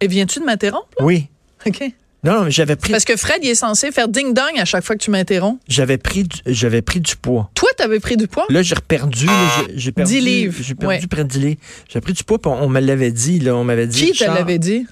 Et 0.05 0.07
viens-tu 0.07 0.41
de 0.41 0.45
m'interrompre? 0.45 0.87
Oui. 1.01 1.29
OK. 1.67 1.83
Non, 2.23 2.35
non, 2.35 2.45
mais 2.45 2.51
j'avais 2.51 2.77
pris, 2.77 2.91
Parce 2.93 3.05
que 3.07 3.17
Fred, 3.17 3.39
il 3.43 3.49
est 3.51 3.55
censé 3.55 3.91
faire 3.91 4.09
ding-dong 4.09 4.59
à 4.59 4.65
chaque 4.67 4.85
fois 4.85 4.97
que 4.97 5.03
tu 5.03 5.11
m'interromps. 5.11 5.59
j'avais 5.69 5.97
pris, 5.99 6.25
du- 6.25 6.41
j'avais 6.47 6.83
pris 6.83 7.01
du 7.01 7.17
poids. 7.17 7.51
Toi, 7.55 7.69
t'avais 7.77 8.01
pris 8.01 8.17
du 8.19 8.27
poids? 8.29 8.45
Là, 8.51 8.63
j'ai 8.63 8.75
reperdu. 8.75 9.27
là, 9.27 9.33
j'ai- 9.69 9.73
j'ai 9.79 9.93
perdu. 9.93 10.13
10 10.13 10.21
livres, 10.21 10.55
J'ai 10.61 10.75
perdu 10.75 10.97
ouais. 11.03 11.07
près 11.07 11.25
de 11.25 11.29
10 11.29 11.39
livres. 11.39 11.61
J'ai 11.89 12.01
pris 12.03 12.13
du 12.13 12.23
poids, 12.25 12.39
puis 12.39 12.51
on, 12.51 12.65
on 12.65 12.69
me 12.69 12.81
l'avait 12.81 13.13
dit. 13.13 13.41
Là, 13.41 13.55
on 13.57 13.65
m'avait 13.65 13.87
dit. 13.87 14.13
Qui 14.13 14.19
te 14.19 14.25
l'avait 14.25 14.59
dit? 14.59 14.87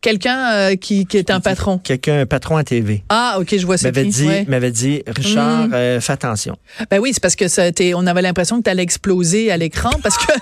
Quelqu'un 0.00 0.52
euh, 0.52 0.76
qui, 0.76 1.04
qui 1.04 1.18
est 1.18 1.30
un 1.30 1.40
patron. 1.40 1.78
Quelqu'un, 1.78 2.20
un 2.20 2.26
patron 2.26 2.56
à 2.56 2.64
TV. 2.64 3.02
Ah, 3.10 3.36
OK, 3.38 3.54
je 3.58 3.66
vois 3.66 3.76
c'est 3.76 3.88
M'avait 3.88 4.04
qui. 4.04 4.10
dit, 4.10 4.26
ouais. 4.26 4.44
m'avait 4.48 4.70
dit, 4.70 5.02
Richard, 5.06 5.68
Mm. 5.68 5.74
euh, 5.74 6.00
fais 6.00 6.12
attention. 6.14 6.56
Ben 6.90 6.98
oui, 7.00 7.10
c'est 7.12 7.20
parce 7.20 7.36
que 7.36 7.48
ça, 7.48 7.64
on 7.94 8.06
avait 8.06 8.22
l'impression 8.22 8.58
que 8.58 8.64
tu 8.64 8.70
allais 8.70 8.82
exploser 8.82 9.50
à 9.50 9.56
l'écran 9.58 9.90
parce 10.02 10.16
que. 10.16 10.32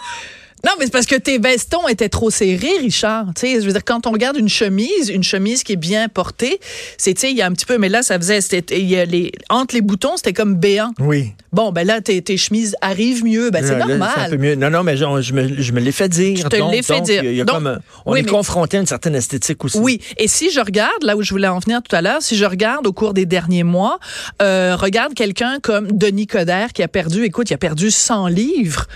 Non, 0.64 0.72
mais 0.78 0.86
c'est 0.86 0.92
parce 0.92 1.06
que 1.06 1.14
tes 1.14 1.38
vestons 1.38 1.86
étaient 1.88 2.08
trop 2.08 2.30
serrés, 2.30 2.78
Richard. 2.80 3.26
Tu 3.34 3.42
sais, 3.42 3.60
je 3.60 3.66
veux 3.66 3.72
dire, 3.72 3.84
quand 3.84 4.06
on 4.06 4.10
regarde 4.10 4.36
une 4.36 4.48
chemise, 4.48 5.08
une 5.08 5.22
chemise 5.22 5.62
qui 5.62 5.72
est 5.74 5.76
bien 5.76 6.08
portée, 6.08 6.58
c'est, 6.96 7.14
tu 7.14 7.20
sais, 7.20 7.30
il 7.30 7.36
y 7.36 7.42
a 7.42 7.46
un 7.46 7.52
petit 7.52 7.64
peu, 7.66 7.78
mais 7.78 7.88
là, 7.88 8.02
ça 8.02 8.18
faisait, 8.18 8.40
c'était, 8.40 8.80
il 8.80 8.88
y 8.88 8.96
a 8.96 9.04
les, 9.04 9.30
entre 9.50 9.74
les 9.74 9.80
boutons, 9.80 10.16
c'était 10.16 10.32
comme 10.32 10.56
béant. 10.56 10.90
Oui. 10.98 11.32
Bon, 11.52 11.70
ben 11.72 11.86
là, 11.86 12.00
tes, 12.00 12.20
tes 12.22 12.36
chemises 12.36 12.74
arrivent 12.80 13.24
mieux. 13.24 13.50
Ben, 13.50 13.64
c'est 13.64 13.76
normal. 13.78 14.10
un 14.16 14.28
peu 14.30 14.36
mieux. 14.36 14.54
Non, 14.56 14.68
non, 14.70 14.82
mais 14.82 14.96
je, 14.96 15.04
je 15.20 15.32
me, 15.32 15.62
je 15.62 15.72
me 15.72 15.80
l'ai 15.80 15.92
fait 15.92 16.08
dire. 16.08 16.36
Je 16.36 16.42
te 16.48 16.56
l'ai 16.70 16.82
fait 16.82 16.96
donc, 16.98 17.04
dire. 17.06 17.24
il 17.24 17.34
y 17.36 17.40
a 17.40 17.44
Donc, 17.44 17.54
comme, 17.56 17.66
un- 17.68 17.78
on 18.04 18.12
oui, 18.12 18.20
est 18.20 18.22
mais- 18.24 18.30
confronté 18.30 18.76
à 18.76 18.80
une 18.80 18.86
certaine 18.86 19.14
esthétique 19.14 19.64
aussi. 19.64 19.78
Oui, 19.78 20.00
et 20.18 20.28
si 20.28 20.50
je 20.50 20.60
regarde, 20.60 21.02
là 21.02 21.16
où 21.16 21.22
je 21.22 21.30
voulais 21.30 21.48
en 21.48 21.58
venir 21.60 21.80
tout 21.82 21.94
à 21.94 22.02
l'heure, 22.02 22.20
si 22.20 22.36
je 22.36 22.44
regarde 22.44 22.86
au 22.86 22.92
cours 22.92 23.14
des 23.14 23.24
derniers 23.26 23.62
mois, 23.62 23.98
euh, 24.42 24.76
regarde 24.76 25.14
quelqu'un 25.14 25.58
comme 25.62 25.86
Denis 25.92 26.26
Coderre 26.26 26.72
qui 26.72 26.82
a 26.82 26.88
perdu, 26.88 27.24
écoute, 27.24 27.48
il 27.50 27.54
a 27.54 27.58
perdu 27.58 27.90
100 27.90 28.26
livres. 28.26 28.86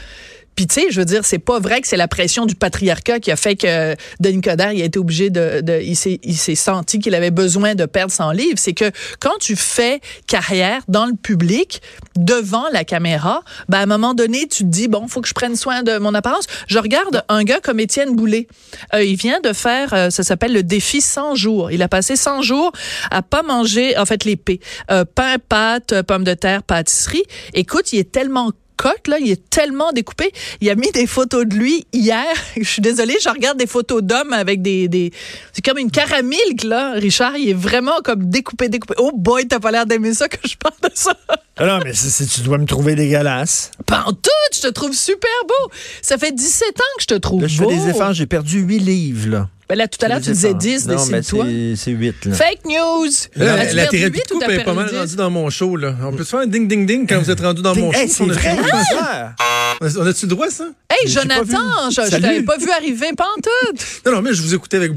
Puis 0.54 0.66
tu 0.66 0.80
sais, 0.80 0.86
je 0.90 1.00
veux 1.00 1.04
dire, 1.04 1.24
c'est 1.24 1.38
pas 1.38 1.58
vrai 1.58 1.80
que 1.80 1.88
c'est 1.88 1.96
la 1.96 2.08
pression 2.08 2.46
du 2.46 2.54
patriarcat 2.54 3.20
qui 3.20 3.30
a 3.30 3.36
fait 3.36 3.56
que 3.56 3.94
Denis 4.20 4.40
Coderre 4.40 4.72
il 4.72 4.82
a 4.82 4.84
été 4.84 4.98
obligé 4.98 5.30
de, 5.30 5.60
de 5.60 5.80
il 5.80 5.96
s'est 5.96 6.20
il 6.22 6.36
s'est 6.36 6.54
senti 6.54 6.98
qu'il 6.98 7.14
avait 7.14 7.30
besoin 7.30 7.74
de 7.74 7.86
perdre 7.86 8.12
100 8.12 8.32
livres. 8.32 8.58
C'est 8.58 8.74
que 8.74 8.90
quand 9.20 9.38
tu 9.40 9.56
fais 9.56 10.00
carrière 10.26 10.82
dans 10.88 11.06
le 11.06 11.14
public, 11.14 11.82
devant 12.16 12.64
la 12.72 12.84
caméra, 12.84 13.42
ben 13.68 13.78
à 13.78 13.82
un 13.82 13.86
moment 13.86 14.14
donné, 14.14 14.46
tu 14.48 14.64
te 14.64 14.68
dis 14.68 14.88
bon, 14.88 15.08
faut 15.08 15.20
que 15.20 15.28
je 15.28 15.34
prenne 15.34 15.56
soin 15.56 15.82
de 15.82 15.98
mon 15.98 16.14
apparence. 16.14 16.46
Je 16.66 16.78
regarde 16.78 17.24
un 17.28 17.44
gars 17.44 17.60
comme 17.60 17.80
Étienne 17.80 18.14
Boulay. 18.14 18.46
Euh, 18.94 19.02
il 19.02 19.16
vient 19.16 19.40
de 19.40 19.52
faire, 19.52 19.94
euh, 19.94 20.10
ça 20.10 20.22
s'appelle 20.22 20.52
le 20.52 20.62
défi 20.62 21.00
100 21.00 21.34
jours. 21.34 21.70
Il 21.70 21.82
a 21.82 21.88
passé 21.88 22.16
100 22.16 22.42
jours 22.42 22.72
à 23.10 23.22
pas 23.22 23.42
manger, 23.42 23.96
en 23.98 24.06
fait, 24.06 24.24
l'épée. 24.24 24.60
Euh, 24.90 25.04
pain, 25.04 25.36
pâte, 25.38 25.92
euh, 25.92 26.02
pommes 26.02 26.24
de 26.24 26.34
terre, 26.34 26.62
pâtisserie. 26.62 27.22
Écoute, 27.54 27.92
il 27.92 27.98
est 27.98 28.12
tellement 28.12 28.52
cote, 28.76 29.08
là, 29.08 29.18
il 29.18 29.30
est 29.30 29.50
tellement 29.50 29.92
découpé. 29.92 30.32
Il 30.60 30.70
a 30.70 30.74
mis 30.74 30.90
des 30.92 31.06
photos 31.06 31.46
de 31.46 31.54
lui 31.54 31.86
hier. 31.92 32.26
Je 32.56 32.64
suis 32.64 32.82
désolée, 32.82 33.16
je 33.22 33.28
regarde 33.28 33.58
des 33.58 33.66
photos 33.66 34.02
d'hommes 34.02 34.32
avec 34.32 34.62
des, 34.62 34.88
des 34.88 35.12
c'est 35.52 35.64
comme 35.64 35.78
une 35.78 35.90
caramilk, 35.90 36.64
là. 36.64 36.92
Richard, 36.92 37.36
il 37.36 37.50
est 37.50 37.54
vraiment 37.54 38.00
comme 38.04 38.28
découpé, 38.28 38.68
découpé. 38.68 38.94
Oh 38.98 39.12
boy, 39.14 39.46
t'as 39.46 39.60
pas 39.60 39.70
l'air 39.70 39.86
d'aimer 39.86 40.14
ça 40.14 40.28
que 40.28 40.36
je 40.46 40.56
parle 40.56 40.74
de 40.82 40.90
ça. 40.94 41.16
Ah 41.64 41.66
non, 41.66 41.78
mais 41.84 41.92
tu 41.92 42.40
dois 42.40 42.58
me 42.58 42.66
trouver 42.66 42.96
dégueulasse. 42.96 43.70
Pas 43.86 44.02
en 44.06 44.12
tout, 44.12 44.30
je 44.52 44.62
te 44.62 44.66
trouve 44.68 44.92
super 44.94 45.30
beau. 45.46 45.70
Ça 46.02 46.18
fait 46.18 46.32
17 46.32 46.68
ans 46.70 46.82
que 46.96 47.02
je 47.02 47.06
te 47.06 47.14
trouve 47.14 47.42
Là, 47.42 47.46
je 47.46 47.62
beau. 47.62 47.70
fais 47.70 47.76
des 47.76 47.88
efforts. 47.90 48.12
J'ai 48.14 48.26
perdu 48.26 48.60
8 48.62 48.78
livres, 48.80 49.28
là. 49.30 49.48
Ben 49.68 49.78
là, 49.78 49.86
tout 49.86 50.04
à 50.04 50.08
l'heure, 50.08 50.20
tu 50.20 50.30
disais 50.32 50.48
efforts. 50.48 50.58
10, 50.58 50.86
Non, 50.88 51.06
mais 51.06 51.18
décide-toi. 51.20 51.44
c'est- 51.46 51.76
c'est 51.76 51.90
8, 51.92 52.24
là. 52.26 52.34
Fake 52.34 52.64
news. 52.66 53.06
La, 53.36 53.54
As-tu 53.54 53.76
la 53.76 53.82
perdu 53.84 53.98
thérapie 53.98 54.20
de 54.28 54.34
ou 54.34 54.38
couple 54.40 54.50
est 54.52 54.64
pas 54.64 54.72
mal 54.74 54.92
rendue 54.94 55.14
dans 55.16 55.30
mon 55.30 55.48
show. 55.50 55.76
Là. 55.76 55.94
On 56.02 56.12
peut 56.12 56.24
se 56.24 56.30
faire 56.30 56.40
un 56.40 56.46
ding-ding-ding 56.46 57.06
quand 57.08 57.20
vous 57.20 57.30
êtes 57.30 57.40
rendu 57.40 57.62
dans 57.62 57.76
mon 57.76 57.92
Hey, 57.92 58.08
show. 58.08 58.14
c'est 58.14 58.22
On 58.24 58.30
a- 58.30 58.32
vrai, 58.32 58.56
ça. 58.90 59.34
On 60.00 60.06
a-tu 60.06 60.26
le 60.26 60.30
droit, 60.30 60.50
ça? 60.50 60.64
Hey, 60.90 61.08
Jonathan, 61.08 61.90
je, 61.90 62.02
je 62.02 62.10
t'avais 62.10 62.42
pas 62.42 62.56
vu 62.58 62.70
arriver 62.70 63.10
pantoute. 63.16 63.86
Non, 64.06 64.12
non, 64.12 64.22
mais 64.22 64.34
je 64.34 64.42
vous 64.42 64.52
écoutais 64.54 64.78
avec 64.78 64.92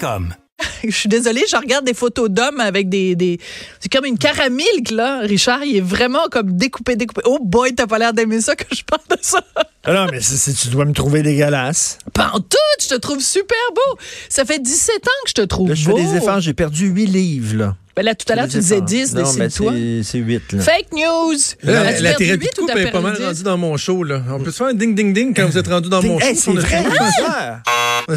.com. 0.00 0.34
je 0.84 0.90
suis 0.90 1.08
désolée, 1.08 1.44
je 1.50 1.56
regarde 1.56 1.84
des 1.84 1.94
photos 1.94 2.28
d'hommes 2.30 2.60
avec 2.60 2.88
des, 2.88 3.14
des 3.14 3.38
c'est 3.80 3.90
comme 3.92 4.04
une 4.04 4.18
caramilk 4.18 4.90
là. 4.90 5.20
Richard, 5.20 5.62
il 5.64 5.76
est 5.76 5.80
vraiment 5.80 6.26
comme 6.30 6.56
découpé, 6.56 6.96
découpé. 6.96 7.20
Oh 7.26 7.38
boy, 7.40 7.74
t'as 7.74 7.86
pas 7.86 7.98
l'air 7.98 8.12
d'aimer 8.12 8.40
ça 8.40 8.56
que 8.56 8.64
je 8.74 8.82
parle 8.82 9.02
de 9.10 9.16
ça. 9.22 9.40
Ah 9.84 9.94
non, 9.94 10.06
mais 10.12 10.20
c'est- 10.20 10.52
tu 10.52 10.68
dois 10.68 10.84
me 10.84 10.92
trouver 10.92 11.22
dégueulasse. 11.22 11.98
Pas 12.12 12.30
en 12.34 12.40
tout, 12.40 12.58
je 12.78 12.88
te 12.88 12.94
trouve 12.96 13.20
super 13.20 13.56
beau. 13.74 13.98
Ça 14.28 14.44
fait 14.44 14.58
17 14.58 14.96
ans 14.96 15.10
que 15.24 15.28
je 15.30 15.34
te 15.34 15.40
trouve 15.42 15.68
Là, 15.70 15.74
je 15.74 15.84
fais 15.86 15.90
beau. 15.92 15.96
des 15.98 16.16
efforts, 16.16 16.40
j'ai 16.40 16.52
perdu 16.52 16.88
8 16.88 17.06
livres, 17.06 17.56
là. 17.56 17.76
Ben 17.98 18.04
là, 18.04 18.14
tout 18.14 18.32
à 18.32 18.36
l'heure, 18.36 18.46
tu 18.46 18.58
disais 18.58 18.76
efforts. 18.76 18.86
10, 18.86 19.14
Non, 19.16 19.32
mais 19.32 19.46
décide-toi. 19.48 19.72
c'est- 19.72 20.02
c'est 20.04 20.18
8, 20.18 20.52
là. 20.52 20.60
Fake 20.60 20.92
news. 20.92 21.34
La, 21.64 22.14
thérapie 22.14 22.46
de 22.46 22.60
couple 22.60 22.78
est 22.78 22.92
pas 22.92 23.00
mal 23.00 23.14
rendue 23.20 23.34
10? 23.34 23.42
dans 23.42 23.58
mon 23.58 23.76
show. 23.76 24.04
Là. 24.04 24.22
On 24.30 24.38
peut 24.38 24.52
se 24.52 24.56
faire 24.58 24.68
un 24.68 24.74
ding-ding-ding 24.74 25.34
quand 25.34 25.46
vous 25.48 25.58
êtes 25.58 25.66
rendu 25.66 25.88
dans 25.88 26.00
mon 26.00 26.20
Hey, 26.20 26.36
show. 26.36 26.42
c'est 26.42 26.50
On 26.52 26.56
a- 26.58 26.60
vrai, 26.60 26.84
ça. 27.16 27.62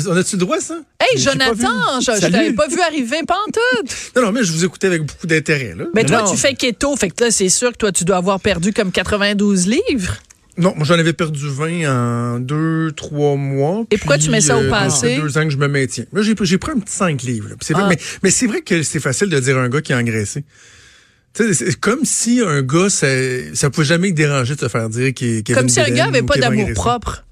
On 0.08 0.16
a-tu 0.18 0.36
le 0.36 0.40
droit, 0.40 0.60
ça? 0.60 0.76
Hey, 1.00 1.18
Jonathan, 1.20 2.00
je, 2.00 2.12
je 2.12 2.20
t'avais 2.22 2.54
pas 2.54 2.68
vu 2.68 2.80
arriver, 2.80 3.22
pas 3.28 3.38
en 3.48 3.52
tout. 3.52 3.88
Non, 4.16 4.28
non, 4.28 4.32
mais 4.32 4.44
je 4.44 4.52
vous 4.52 4.64
écoutais 4.64 4.86
avec 4.86 5.02
beaucoup 5.02 5.26
d'intérêt. 5.26 5.74
là. 5.76 5.86
Mais 5.96 6.04
toi, 6.06 6.22
non. 6.22 6.30
tu 6.32 6.38
fais 6.38 6.54
keto, 6.54 6.96
fait 6.96 7.10
que 7.10 7.24
là, 7.24 7.32
c'est 7.32 7.50
sûr 7.50 7.72
que 7.72 7.78
toi, 7.78 7.92
tu 7.92 8.06
dois 8.06 8.18
avoir 8.18 8.40
perdu 8.40 8.74
comme 8.74 8.92
92 8.92 9.66
livres. 9.66 10.18
Non, 10.58 10.74
moi, 10.76 10.86
j'en 10.86 10.96
avais 11.00 11.14
perdu 11.14 11.48
20 11.48 12.36
en 12.36 12.40
2, 12.40 12.92
3 12.92 13.36
mois. 13.38 13.86
Et 13.90 13.98
pourquoi 13.98 14.18
puis, 14.18 14.26
tu 14.26 14.32
mets 14.32 14.42
ça 14.42 14.58
au 14.58 14.62
euh, 14.64 14.70
passé? 14.70 14.96
Ça 14.96 15.16
fait 15.16 15.22
deux 15.22 15.38
ans 15.38 15.44
que 15.46 15.50
je 15.50 15.58
me 15.58 15.68
maintiens. 15.68 16.06
Là, 16.12 16.22
j'ai, 16.22 16.36
j'ai 16.42 16.58
pris 16.58 16.72
un 16.74 16.80
petit 16.80 16.94
5 16.94 17.22
livres. 17.24 17.50
c'est 17.62 17.74
vrai- 17.74 17.84
Ah. 17.86 17.90
mais, 17.90 17.98
mais 18.24 18.32
c'est 18.32 18.48
vrai 18.48 18.62
que 18.62 18.84
c'est 18.84 19.00
facile 19.00 19.30
de 19.30 19.40
dire 19.40 19.58
à 19.58 19.62
un 19.62 19.70
gars 19.70 19.82
qui 19.82 19.94
a 19.94 19.98
engraissé. 19.98 20.44
Tu 21.34 21.46
sais, 21.46 21.54
c'est 21.54 21.80
comme 21.80 22.04
si 22.04 22.42
un 22.46 22.62
gars, 22.62 22.90
ça, 22.90 23.08
ça 23.54 23.70
pouvait 23.70 23.86
jamais 23.88 24.10
le 24.10 24.14
déranger 24.14 24.56
de 24.56 24.60
se 24.60 24.68
faire 24.68 24.90
dire 24.90 25.14
qu'il 25.14 25.38
avait 25.38 25.54
Comme 25.54 25.70
si 25.70 25.80
un 25.80 25.90
gars 25.90 26.06
avait 26.08 26.22
pas 26.24 26.36
d'amour 26.36 26.70
propre. 26.74 27.24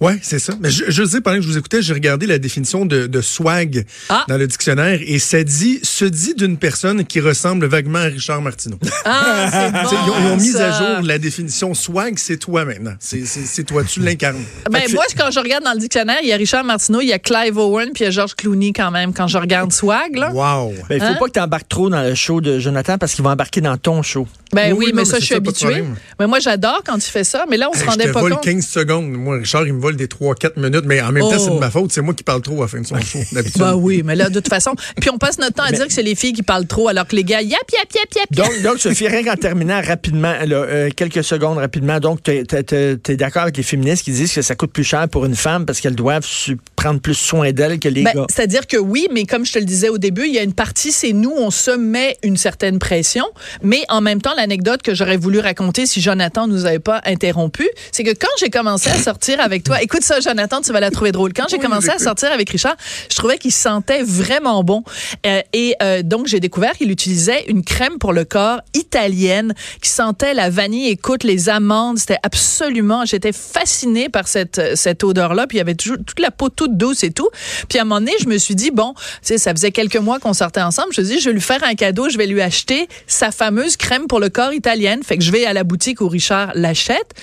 Ouais, 0.00 0.18
c'est 0.22 0.38
ça. 0.38 0.54
Mais 0.60 0.70
je, 0.70 0.84
je 0.88 1.04
sais, 1.04 1.20
pendant 1.20 1.36
que 1.36 1.42
je 1.42 1.48
vous 1.48 1.58
écoutais, 1.58 1.82
j'ai 1.82 1.94
regardé 1.94 2.26
la 2.26 2.38
définition 2.38 2.84
de, 2.86 3.06
de 3.06 3.20
swag 3.20 3.84
Ah. 4.08 4.24
dans 4.28 4.36
le 4.36 4.46
dictionnaire 4.46 4.98
et 5.04 5.18
ça 5.18 5.42
dit, 5.44 5.80
se 5.82 6.04
dit 6.04 6.34
d'une 6.34 6.56
personne 6.56 7.04
qui 7.04 7.20
ressemble 7.20 7.66
vaguement 7.66 7.98
à 8.00 8.04
Richard 8.04 8.42
Martineau. 8.42 8.78
Ah, 9.04 9.70
bon. 9.72 9.88
Tu 9.88 9.94
ils, 9.94 10.10
ont, 10.10 10.14
ils 10.20 10.26
ont 10.32 10.36
mis 10.36 10.48
ça. 10.48 10.74
à 10.74 10.78
jour 10.96 11.06
la 11.06 11.18
définition 11.18 11.74
swag, 11.74 12.18
c'est 12.18 12.36
toi 12.38 12.64
maintenant. 12.64 12.94
C'est, 13.00 13.64
toi, 13.64 13.84
tu 13.84 14.00
l'incarnes. 14.00 14.42
Ben, 14.70 14.82
moi, 14.92 15.04
quand 15.16 15.30
je 15.30 15.38
regarde 15.40 15.64
dans 15.64 15.72
le 15.72 15.78
dictionnaire, 15.78 16.18
il 16.22 16.28
y 16.28 16.32
a 16.32 16.36
Richard 16.36 16.64
Martineau, 16.64 17.00
il 17.00 17.08
y 17.08 17.12
a 17.12 17.18
Clive 17.18 17.56
Owen, 17.58 17.90
puis 17.94 18.02
il 18.02 18.04
y 18.04 18.08
a 18.08 18.10
George 18.10 18.34
Clooney 18.34 18.72
quand 18.72 18.90
même, 18.90 19.12
quand 19.12 19.26
je 19.28 19.38
regarde 19.38 19.72
Swag, 19.72 20.16
là. 20.16 20.30
Wow. 20.32 20.72
Ben, 20.88 20.96
il 20.96 21.00
faut 21.00 21.06
Hein? 21.06 21.16
pas 21.18 21.26
que 21.26 21.32
tu 21.32 21.40
embarques 21.40 21.68
trop 21.68 21.88
dans 21.90 22.02
le 22.02 22.14
show 22.14 22.40
de 22.40 22.58
Jonathan 22.58 22.98
parce 22.98 23.14
qu'il 23.14 23.24
va 23.24 23.30
embarquer 23.30 23.60
dans 23.60 23.76
ton 23.76 24.02
show. 24.02 24.26
Ben 24.52 24.72
Oui, 24.72 24.78
oui, 24.78 24.84
oui, 24.86 24.92
mais 24.94 25.02
non, 25.02 25.08
ça, 25.10 25.18
je 25.18 25.24
suis 25.24 25.34
habituée. 25.34 25.84
Mais 26.20 26.26
moi, 26.26 26.38
j'adore 26.38 26.82
quand 26.86 26.96
il 26.96 27.10
fait 27.10 27.24
ça, 27.24 27.44
mais 27.50 27.56
là, 27.56 27.68
on 27.70 27.74
se 27.76 27.80
Hey, 27.82 27.88
rendait 27.88 28.04
je 28.04 28.08
te 28.08 28.14
pas 28.14 28.20
vole 28.20 28.32
compte. 28.34 28.44
15 28.44 28.66
secondes. 28.66 29.10
Moi, 29.10 29.38
Richard, 29.38 29.66
il 29.66 29.74
me 29.74 29.80
vole 29.84 29.96
des 29.96 30.06
3-4 30.06 30.58
minutes, 30.58 30.84
mais 30.86 31.00
en 31.02 31.12
même 31.12 31.22
temps, 31.22 31.30
Oh. 31.34 31.38
c'est 31.38 31.50
de 31.54 31.58
ma 31.58 31.70
faute. 31.70 31.92
C'est 31.92 32.00
moi 32.00 32.14
qui 32.14 32.24
parle 32.24 32.40
trop 32.40 32.58
à 32.62 32.64
la 32.64 32.68
fin 32.68 32.80
de 32.80 32.86
son 32.86 32.98
show, 33.00 33.18
d'habitude. 33.32 33.60
Ben 33.60 33.74
oui, 33.74 34.02
mais 34.04 34.16
là, 34.16 34.28
de 34.30 34.34
toute 34.40 34.48
façon. 34.48 34.72
Puis 35.00 35.10
on 35.10 35.18
passe 35.18 35.38
notre 35.38 35.54
temps 35.54 35.64
à 35.64 35.72
dire 35.72 35.86
que 35.86 35.92
c'est 35.92 36.02
les 36.02 36.14
filles 36.14 36.32
qui 36.32 36.42
parlent 36.42 36.66
trop, 36.66 36.88
alors 36.88 37.06
que 37.06 37.14
les 37.14 37.24
gars, 37.24 37.42
yap, 37.42 37.60
yap, 37.72 37.92
yap, 37.94 38.14
yap. 38.16 38.32
Donc, 38.32 38.62
donc 38.62 38.78
Sophie, 38.78 39.08
rien 39.08 39.22
qu'en 39.24 39.36
terminant 39.36 39.80
rapidement, 39.82 40.32
là, 40.46 40.56
euh, 40.56 40.90
quelques 40.96 41.22
secondes 41.22 41.58
rapidement, 41.58 42.00
donc 42.00 42.22
tu 42.22 42.30
es, 42.32 43.16
d'accord 43.16 43.42
avec 43.42 43.56
les 43.56 43.62
féministes 43.62 44.04
qui 44.04 44.12
disent 44.12 44.32
que 44.32 44.42
ça 44.42 44.54
coûte 44.54 44.72
plus 44.72 44.84
cher 44.84 45.06
pour 45.08 45.26
une 45.26 45.36
femme 45.36 45.66
parce 45.66 45.80
qu'elles 45.80 45.94
doivent 45.94 46.26
prendre 46.76 47.00
plus 47.00 47.14
soin 47.14 47.52
d'elles 47.52 47.78
que 47.78 47.88
les 47.88 48.02
Ben, 48.02 48.12
gars. 48.14 48.26
C'est-à-dire 48.34 48.66
que 48.66 48.76
oui, 48.78 49.06
mais 49.12 49.24
comme 49.24 49.44
je 49.44 49.52
te 49.52 49.58
le 49.58 49.64
disais 49.66 49.88
au 49.90 49.98
début, 49.98 50.26
il 50.26 50.32
y 50.34 50.38
a 50.38 50.42
une 50.42 50.54
partie, 50.54 50.92
c'est 50.92 51.12
nous, 51.12 51.32
on 51.36 51.50
se 51.50 51.70
met 51.70 52.16
une 52.22 52.36
certaine 52.36 52.78
pression, 52.78 53.26
mais 53.62 53.82
en 53.88 54.00
même 54.00 54.22
temps, 54.22 54.34
l'anecdote 54.36 54.82
que 54.82 54.94
j'aurais 54.94 55.16
voulu 55.18 55.38
raconter 55.40 55.86
si 55.86 56.00
Jonathan 56.00 56.46
nous 56.46 56.64
avait 56.66 56.78
pas 56.78 57.00
interrompu, 57.04 57.68
c'est 57.92 58.04
que 58.04 58.10
quand 58.18 58.28
j'ai 58.40 58.50
commencé 58.50 58.88
à 58.90 58.98
sortir 58.98 59.40
avec 59.40 59.64
toi, 59.64 59.73
écoute 59.80 60.02
ça, 60.02 60.20
Jonathan, 60.20 60.60
tu 60.60 60.72
vas 60.72 60.80
la 60.80 60.90
trouver 60.90 61.12
drôle. 61.12 61.32
Quand 61.32 61.46
j'ai 61.48 61.56
Oui, 61.56 61.62
commencé 61.62 61.90
à 61.90 61.98
sortir 61.98 62.32
avec 62.32 62.50
Richard, 62.50 62.76
je 63.10 63.16
trouvais 63.16 63.38
qu'il 63.38 63.52
sentait 63.52 64.02
vraiment 64.02 64.62
bon. 64.64 64.84
Euh, 65.26 65.40
et 65.52 65.74
euh, 65.82 66.02
donc, 66.02 66.26
j'ai 66.26 66.40
découvert 66.40 66.72
qu'il 66.72 66.90
utilisait 66.90 67.44
une 67.48 67.64
crème 67.64 67.98
pour 67.98 68.12
le 68.12 68.24
corps 68.24 68.60
italienne 68.74 69.54
qui 69.80 69.90
sentait 69.90 70.34
la 70.34 70.50
vanille, 70.50 70.88
écoute, 70.88 71.24
les 71.24 71.48
amandes. 71.48 71.98
C'était 71.98 72.18
absolument, 72.22 73.04
j'étais 73.04 73.32
fascinée 73.32 74.08
par 74.08 74.28
cette, 74.28 74.76
cette 74.76 75.04
odeur-là. 75.04 75.46
Puis 75.46 75.56
il 75.56 75.58
y 75.58 75.62
avait 75.62 75.74
toujours 75.74 75.98
toute 76.04 76.20
la 76.20 76.30
peau 76.30 76.48
toute 76.48 76.76
douce 76.76 77.04
et 77.04 77.10
tout. 77.10 77.28
Puis 77.68 77.78
à 77.78 77.82
un 77.82 77.84
moment 77.84 78.00
donné, 78.00 78.12
je 78.20 78.28
me 78.28 78.38
suis 78.38 78.54
dit, 78.54 78.70
bon, 78.70 78.94
tu 78.94 79.00
sais, 79.22 79.38
ça 79.38 79.52
faisait 79.52 79.72
quelques 79.72 79.96
mois 79.96 80.18
qu'on 80.18 80.34
sortait 80.34 80.62
ensemble. 80.62 80.88
Je 80.92 81.00
me 81.00 81.06
suis 81.06 81.16
dit, 81.16 81.20
je 81.22 81.28
vais 81.30 81.34
lui 81.34 81.40
faire 81.40 81.62
un 81.64 81.74
cadeau. 81.74 82.08
Je 82.08 82.18
vais 82.18 82.26
lui 82.26 82.40
acheter 82.40 82.88
sa 83.06 83.30
fameuse 83.30 83.76
crème 83.76 84.06
pour 84.06 84.20
le 84.20 84.28
corps 84.28 84.52
italienne. 84.52 85.02
Fait 85.02 85.16
que 85.16 85.24
je 85.24 85.32
vais 85.32 85.46
à 85.46 85.52
la 85.52 85.64
boutique 85.64 86.00
où 86.00 86.08
Richard 86.08 86.52
l'achète. 86.54 87.14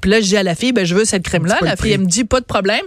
Puis 0.00 0.10
là, 0.10 0.20
je 0.20 0.26
dis 0.26 0.36
à 0.36 0.42
la 0.42 0.54
fille, 0.54 0.72
ben, 0.72 0.84
je 0.84 0.94
veux 0.94 1.04
cette 1.04 1.22
crème-là. 1.22 1.58
La 1.62 1.72
le 1.72 1.76
fille? 1.76 1.97
Elle 1.98 2.04
me 2.04 2.10
dit, 2.10 2.24
pas 2.24 2.40
de 2.40 2.46
problème. 2.46 2.84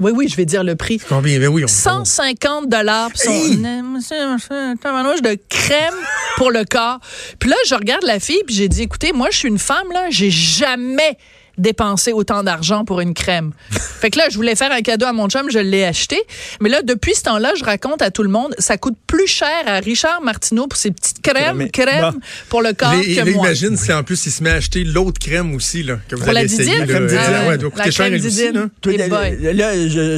Oui, 0.00 0.12
oui, 0.14 0.28
je 0.28 0.36
vais 0.36 0.46
dire 0.46 0.64
le 0.64 0.76
prix. 0.76 0.98
Combien? 1.08 1.38
Ben 1.38 1.48
oui, 1.48 1.62
on 1.64 1.68
150 1.68 2.68
dollars 2.68 3.10
son 3.14 4.76
tabarnouche 4.80 5.20
de 5.20 5.38
crème 5.50 5.94
pour 6.38 6.50
le 6.50 6.64
corps. 6.64 7.00
Puis 7.38 7.50
là, 7.50 7.56
je 7.66 7.74
regarde 7.74 8.04
la 8.04 8.18
fille 8.18 8.42
puis 8.46 8.54
j'ai 8.54 8.68
dit 8.68 8.82
écoutez, 8.82 9.12
moi 9.12 9.28
je 9.30 9.36
suis 9.36 9.48
une 9.48 9.58
femme 9.58 9.92
là, 9.92 10.06
j'ai 10.08 10.30
jamais 10.30 11.18
dépensé 11.60 12.12
autant 12.12 12.42
d'argent 12.42 12.84
pour 12.84 13.00
une 13.00 13.14
crème. 13.14 13.52
fait 13.70 14.10
que 14.10 14.18
là, 14.18 14.24
je 14.30 14.36
voulais 14.36 14.56
faire 14.56 14.72
un 14.72 14.80
cadeau 14.82 15.06
à 15.06 15.12
mon 15.12 15.28
chum, 15.28 15.50
je 15.50 15.58
l'ai 15.58 15.84
acheté. 15.84 16.18
Mais 16.60 16.68
là, 16.68 16.82
depuis 16.82 17.14
ce 17.14 17.22
temps-là, 17.22 17.52
je 17.56 17.64
raconte 17.64 18.02
à 18.02 18.10
tout 18.10 18.22
le 18.22 18.28
monde, 18.30 18.54
ça 18.58 18.76
coûte 18.76 18.96
plus 19.06 19.26
cher 19.26 19.48
à 19.66 19.78
Richard 19.80 20.20
Martineau 20.22 20.66
pour 20.66 20.78
ses 20.78 20.90
petites 20.90 21.22
crèmes, 21.22 21.56
Mais- 21.58 21.70
crèmes 21.70 22.18
pour 22.48 22.62
le 22.62 22.72
corps 22.72 22.94
Les- 22.94 23.14
que 23.14 23.20
là, 23.20 23.24
moi. 23.26 23.46
imagine 23.46 23.76
si 23.76 23.92
en 23.92 24.02
plus 24.02 24.24
il 24.26 24.32
se 24.32 24.42
met 24.42 24.50
à 24.50 24.54
acheter 24.54 24.84
l'autre 24.84 25.18
crème 25.20 25.54
aussi, 25.54 25.82
là, 25.82 25.98
que 26.08 26.16
vous 26.16 26.24
Pour 26.24 26.32
la 26.32 26.44
essayer. 26.44 26.64
didine? 26.64 26.78
La 26.80 26.86
crème 26.86 27.06
didine. 27.06 27.20
Ah, 27.44 27.48
ouais, 27.48 27.58
doit 27.58 27.70
coûter 27.70 27.90
cher 27.90 28.10
là. 28.10 28.16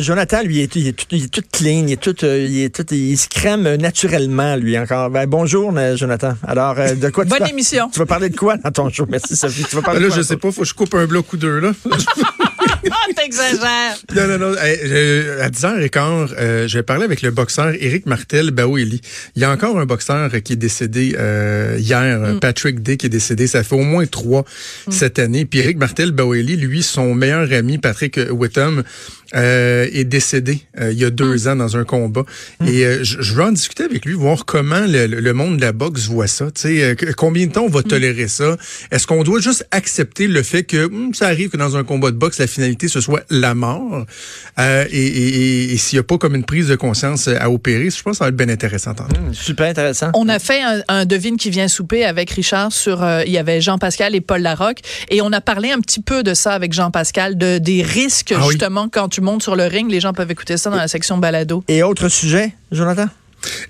Jonathan, 0.00 0.42
lui, 0.42 0.56
il 0.56 0.60
est, 0.62 0.76
il 0.76 0.88
est 0.88 0.92
tout, 0.92 1.06
il 1.10 1.24
est 1.24 1.28
tout 1.28 1.42
clean, 1.52 1.84
il 1.86 1.92
est 1.92 2.00
tout, 2.00 2.24
euh, 2.24 2.46
il 2.48 2.62
est 2.62 2.74
tout, 2.74 2.94
il 2.94 3.16
se 3.16 3.28
crème 3.28 3.74
naturellement, 3.76 4.56
lui, 4.56 4.78
encore. 4.78 5.10
Ben, 5.10 5.26
bonjour, 5.26 5.72
euh, 5.76 5.96
Jonathan. 5.96 6.34
Alors, 6.46 6.78
euh, 6.78 6.94
de 6.94 7.08
quoi 7.10 7.24
tu 7.24 7.30
Bonne 7.30 7.40
vas- 7.40 7.48
émission. 7.48 7.88
Tu 7.92 7.98
vas 7.98 8.06
parler 8.06 8.28
de 8.28 8.36
quoi 8.36 8.56
dans 8.56 8.70
ton 8.70 8.90
show? 8.90 9.06
Merci, 9.08 9.36
Sophie. 9.36 9.64
Tu 9.68 9.74
vas 9.76 9.82
Ah, 9.82 9.86
parler 9.86 10.00
Là, 10.00 10.06
de 10.06 10.10
quoi? 10.12 10.22
je 10.22 10.26
sais 10.26 10.36
pas, 10.36 10.52
faut 10.52 10.62
que 10.62 10.66
je 10.68 10.74
coupe 10.74 10.94
un 10.94 11.06
bloc 11.06 11.31
là. 11.36 11.72
Ah, 12.90 13.06
t'exagères. 13.16 13.96
Non, 14.14 14.26
non, 14.26 14.38
non. 14.38 14.56
Euh, 14.58 15.44
à 15.44 15.50
10h15, 15.50 16.34
euh, 16.36 16.66
je 16.68 16.78
vais 16.78 16.82
parler 16.82 17.04
avec 17.04 17.22
le 17.22 17.30
boxeur 17.30 17.72
Éric 17.78 18.06
Martel 18.06 18.50
Baoueli. 18.50 19.00
Il 19.36 19.42
y 19.42 19.44
a 19.44 19.50
encore 19.52 19.78
un 19.78 19.86
boxeur 19.86 20.30
qui 20.42 20.54
est 20.54 20.56
décédé 20.56 21.14
euh, 21.16 21.76
hier, 21.78 22.18
Mm. 22.18 22.40
Patrick 22.40 22.82
Day, 22.82 22.96
qui 22.96 23.06
est 23.06 23.08
décédé. 23.08 23.46
Ça 23.46 23.62
fait 23.62 23.76
au 23.76 23.82
moins 23.84 24.06
trois 24.06 24.44
cette 24.90 25.18
année. 25.20 25.44
Puis 25.44 25.60
Éric 25.60 25.78
Martel 25.78 26.10
Baoueli, 26.10 26.56
lui, 26.56 26.82
son 26.82 27.14
meilleur 27.14 27.52
ami, 27.52 27.78
Patrick 27.78 28.18
Whittam, 28.30 28.82
euh, 29.34 29.88
est 29.92 30.04
décédé 30.04 30.60
euh, 30.80 30.92
il 30.92 30.98
y 30.98 31.04
a 31.04 31.10
deux 31.10 31.34
Mm. 31.36 31.48
ans 31.48 31.56
dans 31.56 31.76
un 31.76 31.84
combat. 31.84 32.24
Et 32.66 32.84
euh, 32.84 33.02
je, 33.04 33.22
je 33.22 33.34
veux 33.34 33.42
en 33.42 33.52
discuter 33.52 33.84
avec 33.84 34.04
lui, 34.04 34.12
voir 34.14 34.44
comment 34.44 34.84
le, 34.86 35.06
le 35.06 35.32
monde 35.32 35.56
de 35.56 35.62
la 35.62 35.72
boxe 35.72 36.06
voit 36.08 36.26
ça. 36.26 36.46
Tu 36.50 36.60
sais, 36.60 36.82
euh, 36.82 36.94
combien 37.16 37.46
de 37.46 37.52
temps 37.52 37.62
on 37.64 37.68
va 37.70 37.82
tolérer 37.82 38.28
ça? 38.28 38.56
Est-ce 38.90 39.06
qu'on 39.06 39.22
doit 39.22 39.40
juste 39.40 39.66
accepter 39.70 40.26
le 40.28 40.42
fait 40.42 40.64
que 40.64 40.84
hum, 40.86 41.14
ça 41.14 41.26
arrive 41.28 41.48
que 41.50 41.56
dans 41.56 41.76
un 41.76 41.84
combat 41.84 42.10
de 42.10 42.16
boxe, 42.16 42.38
la 42.38 42.46
finalité, 42.46 42.88
ce 42.88 43.00
soit 43.00 43.22
la 43.30 43.54
mort? 43.54 44.04
Euh, 44.58 44.84
et 44.90 45.06
et, 45.06 45.28
et- 45.28 45.72
et 45.72 45.76
s'il 45.78 45.96
n'y 45.96 46.00
a 46.00 46.04
pas 46.04 46.18
comme 46.18 46.34
une 46.34 46.44
prise 46.44 46.68
de 46.68 46.76
conscience 46.76 47.28
à 47.28 47.50
opérer, 47.50 47.88
je 47.90 48.02
pense 48.02 48.12
que 48.14 48.18
ça 48.18 48.24
va 48.24 48.28
être 48.28 48.36
bien 48.36 48.48
intéressant. 48.48 48.90
Hum, 48.92 49.32
Super 49.32 49.70
intéressant. 49.70 50.10
On 50.14 50.28
a 50.28 50.38
fait 50.38 50.60
un, 50.62 50.82
un 50.88 51.04
devine 51.06 51.36
qui 51.36 51.50
vient 51.50 51.68
souper 51.68 52.04
avec 52.04 52.30
Richard 52.30 52.72
sur 52.72 53.02
euh, 53.02 53.22
il 53.26 53.32
y 53.32 53.38
avait 53.38 53.60
Jean-Pascal 53.60 54.14
et 54.14 54.20
Paul 54.20 54.42
Larocque 54.42 54.80
et 55.10 55.22
on 55.22 55.32
a 55.32 55.40
parlé 55.40 55.70
un 55.70 55.80
petit 55.80 56.00
peu 56.02 56.22
de 56.22 56.34
ça 56.34 56.52
avec 56.52 56.72
Jean-Pascal 56.72 57.38
de 57.38 57.58
des 57.58 57.82
risques 57.82 58.32
Ah 58.36 58.40
oui. 58.44 58.50
justement 58.52 58.88
quand 58.90 59.08
tu 59.08 59.20
montes 59.22 59.42
sur 59.42 59.56
le 59.56 59.64
ring, 59.64 59.90
les 59.90 60.00
gens 60.00 60.12
peuvent 60.12 60.30
écouter 60.30 60.56
ça 60.56 60.70
dans 60.70 60.76
la 60.76 60.88
section 60.88 61.18
balado. 61.18 61.64
Et 61.68 61.82
autre 61.82 62.08
sujet, 62.08 62.54
Jonathan? 62.70 63.06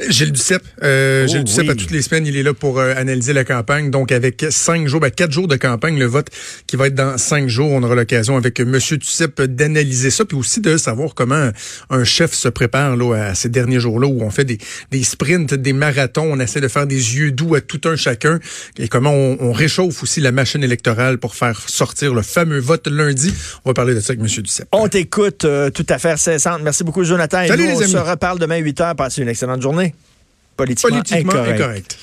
Gilles 0.09 0.33
Duceppe, 0.33 0.62
euh, 0.83 1.25
Oh, 1.25 1.31
Gilles 1.33 1.45
Duceppe, 1.45 1.64
oui. 1.67 1.71
à 1.71 1.75
toutes 1.75 1.91
les 1.91 2.02
semaines, 2.02 2.26
il 2.26 2.37
est 2.37 2.43
là 2.43 2.52
pour 2.55 2.79
euh, 2.81 2.95
analyser 2.97 3.33
la 3.33 3.45
campagne. 3.45 3.91
Donc, 3.91 4.12
avec 4.12 4.45
cinq 4.50 4.87
jours, 4.88 5.00
ben, 5.00 5.11
quatre 5.11 5.33
jours 5.33 5.49
de 5.49 5.57
campagne, 5.57 5.99
le 5.99 6.07
vote 6.07 6.29
qui 6.67 6.76
va 6.76 6.87
être 6.88 6.95
dans 6.95 7.19
cinq 7.19 7.49
jours, 7.49 7.71
on 7.71 7.83
aura 7.83 7.95
l'occasion 7.95 8.37
avec 8.37 8.61
Monsieur 8.61 8.97
Duceppe 8.97 9.43
d'analyser 9.43 10.11
ça, 10.11 10.25
puis 10.25 10.37
aussi 10.37 10.61
de 10.61 10.76
savoir 10.76 11.14
comment 11.14 11.50
un 11.91 12.05
chef 12.05 12.33
se 12.35 12.49
prépare 12.49 12.97
là, 12.97 13.14
à 13.14 13.35
ces 13.35 13.49
derniers 13.49 13.81
jours-là 13.81 14.07
où 14.09 14.23
on 14.23 14.31
fait 14.31 14.45
des, 14.45 14.59
des 14.91 15.02
sprints, 15.02 15.55
des 15.55 15.73
marathons, 15.73 16.29
on 16.33 16.41
essaie 16.41 16.61
de 16.61 16.69
faire 16.69 16.87
des 16.87 17.17
yeux 17.17 17.31
doux 17.33 17.55
à 17.55 17.61
tout 17.61 17.81
un 17.88 17.97
chacun, 17.97 18.38
et 18.79 18.88
comment 18.88 19.12
on, 19.12 19.37
on 19.41 19.52
réchauffe 19.52 20.02
aussi 20.02 20.21
la 20.21 20.33
machine 20.33 20.62
électorale 20.64 21.19
pour 21.19 21.35
faire 21.35 21.61
sortir 21.69 22.14
le 22.14 22.23
fameux 22.23 22.59
vote 22.59 22.87
lundi. 22.88 23.33
On 23.64 23.71
va 23.71 23.75
parler 23.75 23.95
de 23.95 24.00
ça 24.00 24.11
avec 24.12 24.21
Monsieur 24.21 24.43
Duceppe. 24.43 24.69
On 24.73 24.88
t'écoute, 24.88 25.45
euh, 25.45 25.71
toute 25.71 25.91
affaire 25.91 26.19
cessante. 26.19 26.61
Merci 26.62 26.85
beaucoup, 26.85 27.05
Jonathan. 27.05 27.43
Et 27.43 27.49
Salut, 27.49 27.62
nous, 27.64 27.69
les 27.71 27.76
on 27.76 27.81
amis. 27.83 27.93
se 27.93 27.97
reparle 27.99 28.38
demain 28.38 28.57
8 28.59 28.79
h. 28.81 28.95
Passez 28.97 29.23
une 29.23 29.29
excellente 29.29 29.62
journée. 29.62 29.95
Politiquement, 30.57 30.97
Politiquement 30.99 31.33
incorrect. 31.33 31.61
incorrect. 31.61 31.99